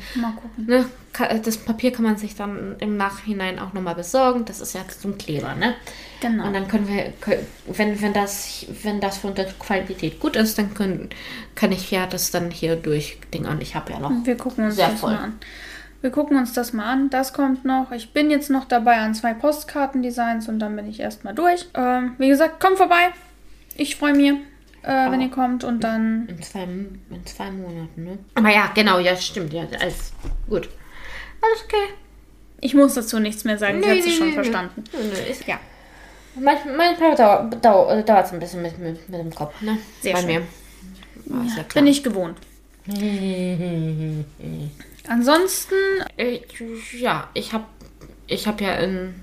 [0.58, 4.44] ne, ka- das Papier kann man sich dann im Nachhinein auch nochmal besorgen.
[4.44, 5.76] Das ist ja zum Kleber, ne?
[6.22, 6.48] Genau.
[6.48, 7.14] Und dann können wir,
[7.68, 11.10] wenn, wenn das, wenn das von der Qualität gut ist, dann können,
[11.56, 13.62] kann ich ja das dann hier durchdingern.
[13.62, 14.12] Ich habe ja noch.
[14.24, 15.14] Wir gucken uns das voll.
[15.14, 15.40] mal an.
[16.02, 17.10] Wir gucken uns das mal an.
[17.10, 17.92] Das kommt noch.
[17.92, 21.68] Ich bin jetzt noch dabei an zwei Postkartendesigns und dann bin ich erstmal durch.
[21.74, 23.10] Ähm, wie gesagt, kommt vorbei.
[23.76, 24.32] Ich freue mich,
[24.84, 26.28] äh, wenn ihr kommt und dann.
[26.28, 28.18] In zwei, in zwei Monaten, ne?
[28.36, 29.54] Aber ja, genau, ja, stimmt.
[29.54, 30.12] Ja, alles
[30.50, 30.68] gut.
[31.42, 31.94] Alles okay.
[32.62, 33.80] Ich muss dazu nichts mehr sagen.
[33.80, 34.84] Ich Nee, habe sie nee, schon nee, verstanden.
[34.94, 35.36] nee.
[35.48, 35.60] Ja.
[36.42, 39.78] Manchmal, manchmal dauert dauert dauert es ein bisschen mit, mit, mit dem Kopf, ne?
[40.02, 40.28] Sehr Bei schön.
[40.28, 40.42] mir.
[41.32, 41.64] Ah, ist ja.
[41.74, 42.38] Bin ich gewohnt.
[45.08, 45.76] Ansonsten,
[46.18, 46.42] Äh,
[46.98, 47.66] ja, ich habe
[48.28, 49.16] ich hab ja in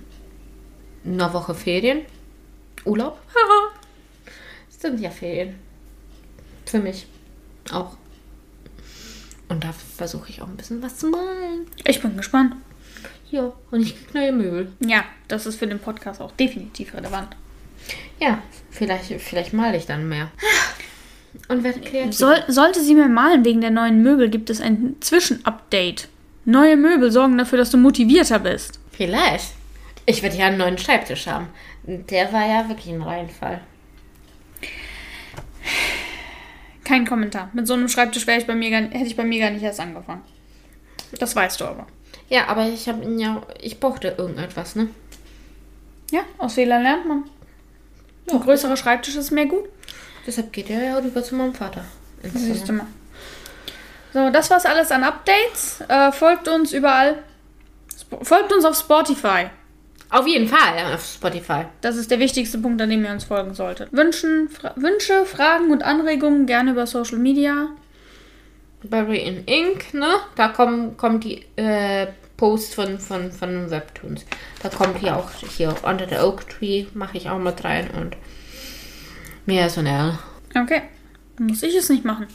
[1.05, 2.01] einer Woche Ferien.
[2.85, 3.19] Urlaub.
[3.29, 3.71] Haha.
[4.71, 5.59] Es sind ja Ferien.
[6.65, 7.07] Für mich
[7.73, 7.97] auch.
[9.49, 11.67] Und da versuche ich auch ein bisschen was zu malen.
[11.85, 12.57] ich bin gespannt.
[13.31, 14.73] Ja, und ich krieg neue Möbel.
[14.81, 17.37] Ja, das ist für den Podcast auch definitiv relevant.
[18.21, 20.31] Ja, vielleicht, vielleicht male ich dann mehr.
[21.49, 22.15] Und werde kreativ.
[22.15, 26.09] Soll, sollte sie mehr malen wegen der neuen Möbel, gibt es ein Zwischenupdate.
[26.45, 28.79] Neue Möbel sorgen dafür, dass du motivierter bist.
[28.93, 29.53] Vielleicht.
[30.07, 31.49] Ich werde ja einen neuen Schreibtisch haben.
[31.85, 33.61] Der war ja wirklich ein Reinfall.
[36.85, 37.51] Kein Kommentar.
[37.53, 39.65] Mit so einem Schreibtisch wäre ich bei mir gar, hätte ich bei mir gar nicht
[39.65, 40.23] erst angefangen.
[41.19, 41.87] Das weißt du aber.
[42.29, 44.89] Ja, aber ich habe ja, ich brauchte irgendetwas, ne?
[46.11, 47.25] Ja, aus Fehlern lernt man.
[48.31, 49.65] Ein größerer Schreibtisch ist mehr gut.
[50.27, 51.85] Deshalb geht er ja rüber zu meinem Vater.
[52.23, 52.87] Siehst du mal.
[54.13, 55.83] So, das war's alles an Updates.
[55.87, 57.23] Äh, folgt uns überall.
[57.95, 59.51] Sp folgt uns auf Spotify.
[60.11, 61.67] Auf jeden Fall ja, auf Spotify.
[61.81, 63.93] Das ist der wichtigste Punkt, an dem ihr uns folgen solltet.
[63.93, 67.69] Wünschen, Fra Wünsche, Fragen und Anregungen gerne über Social Media.
[68.89, 70.17] Barry in Ink, ne?
[70.35, 74.25] Da kommen, kommen die äh, Posts von, von, von Webtoons.
[74.63, 78.17] Da kommt hier auch hier Under the Oak Tree, mache ich auch mit rein und
[79.47, 80.19] mehr so eine
[80.55, 80.83] Okay.
[81.37, 82.27] Dann muss ich es nicht machen.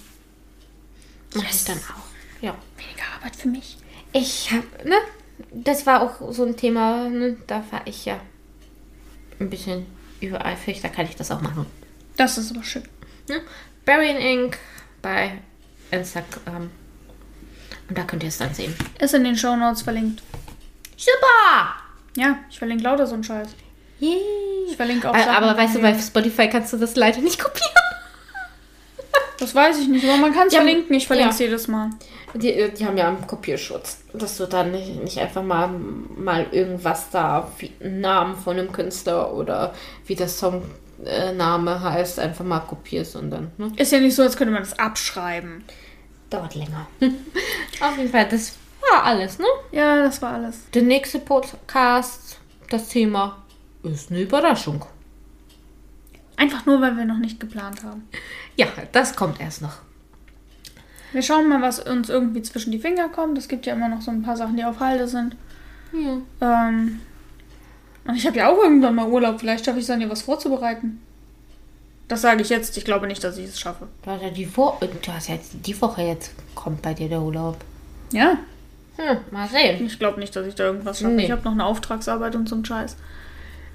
[1.35, 2.41] mache ich dann auch.
[2.41, 2.55] Ja.
[2.77, 3.77] Weniger Arbeit für mich.
[4.13, 4.95] Ich habe, ne?
[5.51, 7.37] Das war auch so ein Thema, ne?
[7.47, 8.19] Da war ich ja
[9.39, 9.85] ein bisschen
[10.19, 11.65] übereifrig, da kann ich das auch machen.
[12.15, 12.83] Das ist aber schön.
[13.27, 13.41] Ne?
[13.85, 14.57] Barry in Ink
[15.01, 15.39] bei
[15.91, 16.69] Instagram.
[17.89, 18.75] Und da könnt ihr es dann sehen.
[18.99, 20.23] Ist in den Show Notes verlinkt.
[20.97, 21.75] Super!
[22.15, 23.49] Ja, ich verlinke lauter so einen Scheiß.
[23.99, 24.17] Yay.
[24.69, 27.39] Ich verlinke auch Aber, Sachen, aber weißt du, bei Spotify kannst du das leider nicht
[27.39, 27.69] kopieren.
[29.39, 30.95] Das weiß ich nicht, aber man kann es Ja, verlinken.
[30.95, 31.45] Ich verlinke es ja.
[31.45, 31.89] jedes Mal.
[32.35, 37.09] Die, die haben ja einen Kopierschutz, dass du dann nicht, nicht einfach mal, mal irgendwas
[37.09, 39.73] da, wie einen Namen von einem Künstler oder
[40.05, 40.27] wie der
[41.03, 43.71] Songname heißt, einfach mal kopierst und dann, ne?
[43.77, 45.63] Ist ja nicht so, als könnte man das abschreiben.
[46.29, 46.87] Dauert länger.
[47.81, 48.55] Auf jeden Fall, das
[48.91, 49.45] war alles, ne?
[49.71, 50.69] Ja, das war alles.
[50.73, 53.43] Der nächste Podcast, das Thema
[53.83, 54.85] ist eine Überraschung.
[56.37, 58.07] Einfach nur, weil wir noch nicht geplant haben.
[58.55, 59.79] Ja, das kommt erst noch.
[61.11, 63.37] Wir schauen mal, was uns irgendwie zwischen die Finger kommt.
[63.37, 65.35] Es gibt ja immer noch so ein paar Sachen, die auf Halde sind.
[65.91, 66.21] Ja.
[66.69, 67.01] Ähm,
[68.05, 69.39] und ich habe ja auch irgendwann mal Urlaub.
[69.39, 71.01] Vielleicht schaffe ich es dann, dir was vorzubereiten.
[72.07, 72.75] Das sage ich jetzt.
[72.77, 73.87] Ich glaube nicht, dass ich es schaffe.
[74.03, 77.07] Du hast ja die, Wo du hast ja jetzt die Woche jetzt kommt bei dir
[77.09, 77.57] der Urlaub.
[78.11, 78.37] Ja,
[78.97, 79.85] Hm, mal sehen.
[79.85, 81.13] ich glaube nicht, dass ich da irgendwas schaffe.
[81.13, 81.23] Nee.
[81.25, 82.97] Ich habe noch eine Auftragsarbeit und so einen Scheiß.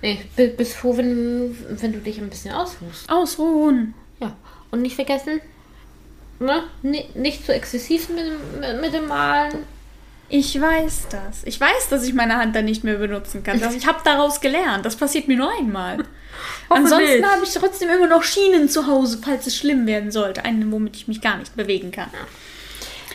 [0.03, 3.09] Nee, bi- bis froh, wenn, wenn du dich ein bisschen ausruhst.
[3.11, 3.95] Ausruhen.
[4.21, 4.37] Ja.
[4.71, 5.41] Und nicht vergessen,
[6.39, 6.65] ne?
[6.83, 8.27] Ni- nicht zu exzessiv mit,
[8.61, 9.61] mit, mit dem Malen.
[10.29, 11.45] Ich weiß das.
[11.45, 13.61] Ich weiß, dass ich meine Hand dann nicht mehr benutzen kann.
[13.61, 14.85] Das, ich habe daraus gelernt.
[14.85, 15.99] Das passiert mir nur einmal.
[16.69, 20.45] Ansonsten habe ich trotzdem immer noch Schienen zu Hause, falls es schlimm werden sollte.
[20.45, 22.11] Einen, womit ich mich gar nicht bewegen kann.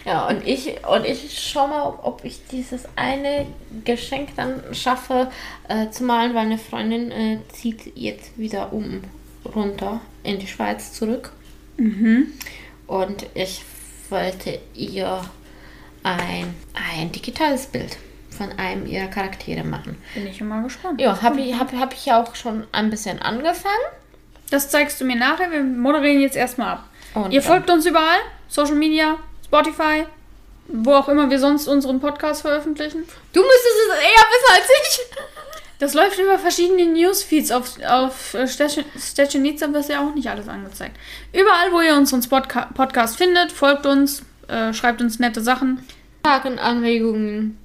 [0.05, 3.45] Ja, und ich, und ich schau mal, ob, ich dieses eine
[3.83, 5.29] Geschenk dann schaffe
[5.67, 9.01] äh, zu malen, weil eine Freundin äh, zieht jetzt wieder um
[9.53, 11.31] runter in die Schweiz zurück.
[12.87, 13.63] Und ich
[14.09, 15.21] wollte ihr
[16.03, 17.97] ein, ein digitales Bild
[18.29, 19.97] von einem ihrer Charaktere machen.
[20.13, 20.99] Bin ich immer gespannt.
[20.99, 23.75] Ja, habe ich, hab, hab ich ja auch schon ein bisschen angefangen.
[24.49, 25.51] Das zeigst du mir nachher.
[25.51, 26.83] Wir moderieren jetzt erstmal ab.
[27.13, 28.19] Und Ihr folgt uns überall.
[28.47, 30.05] Social Media, Spotify,
[30.67, 33.03] wo auch immer wir sonst unseren Podcast veröffentlichen.
[33.33, 34.99] Du müsstest es eher wissen als ich.
[35.79, 37.51] Das läuft über verschiedene Newsfeeds.
[37.51, 40.95] Auf, auf äh, Stetchenitzer wird ja auch nicht alles angezeigt.
[41.33, 44.21] Überall, wo ihr unseren Podca Podcast findet, folgt uns,
[44.51, 45.79] äh, schreibt uns nette Sachen.
[46.23, 47.57] Fragen, Anregungen.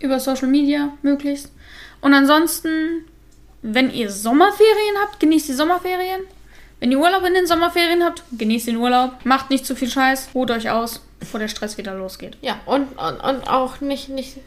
[0.00, 1.52] über Social Media möglichst.
[2.00, 3.04] Und ansonsten,
[3.62, 6.22] wenn ihr Sommerferien habt, genießt die Sommerferien.
[6.80, 9.24] Wenn ihr Urlaub in den Sommerferien habt, genießt den Urlaub.
[9.24, 12.36] Macht nicht zu viel Scheiß, ruht euch aus, bevor der Stress wieder losgeht.
[12.42, 14.38] Ja, und, und, und auch nicht, nicht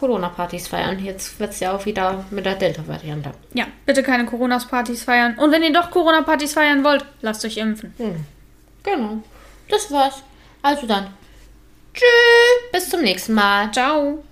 [0.00, 0.98] Corona-Partys feiern.
[1.04, 3.32] Jetzt wird es ja auch wieder mit der Delta-Variante.
[3.52, 5.36] Ja, bitte keine Corona-Partys feiern.
[5.38, 7.92] Und wenn ihr doch Corona-Partys feiern wollt, lasst euch impfen.
[7.98, 8.24] Hm.
[8.82, 9.22] Genau.
[9.68, 10.22] Das war's.
[10.68, 11.06] Also dann.
[11.94, 12.70] Tschüss.
[12.72, 13.72] Bis zum nächsten Mal.
[13.72, 14.22] Ciao.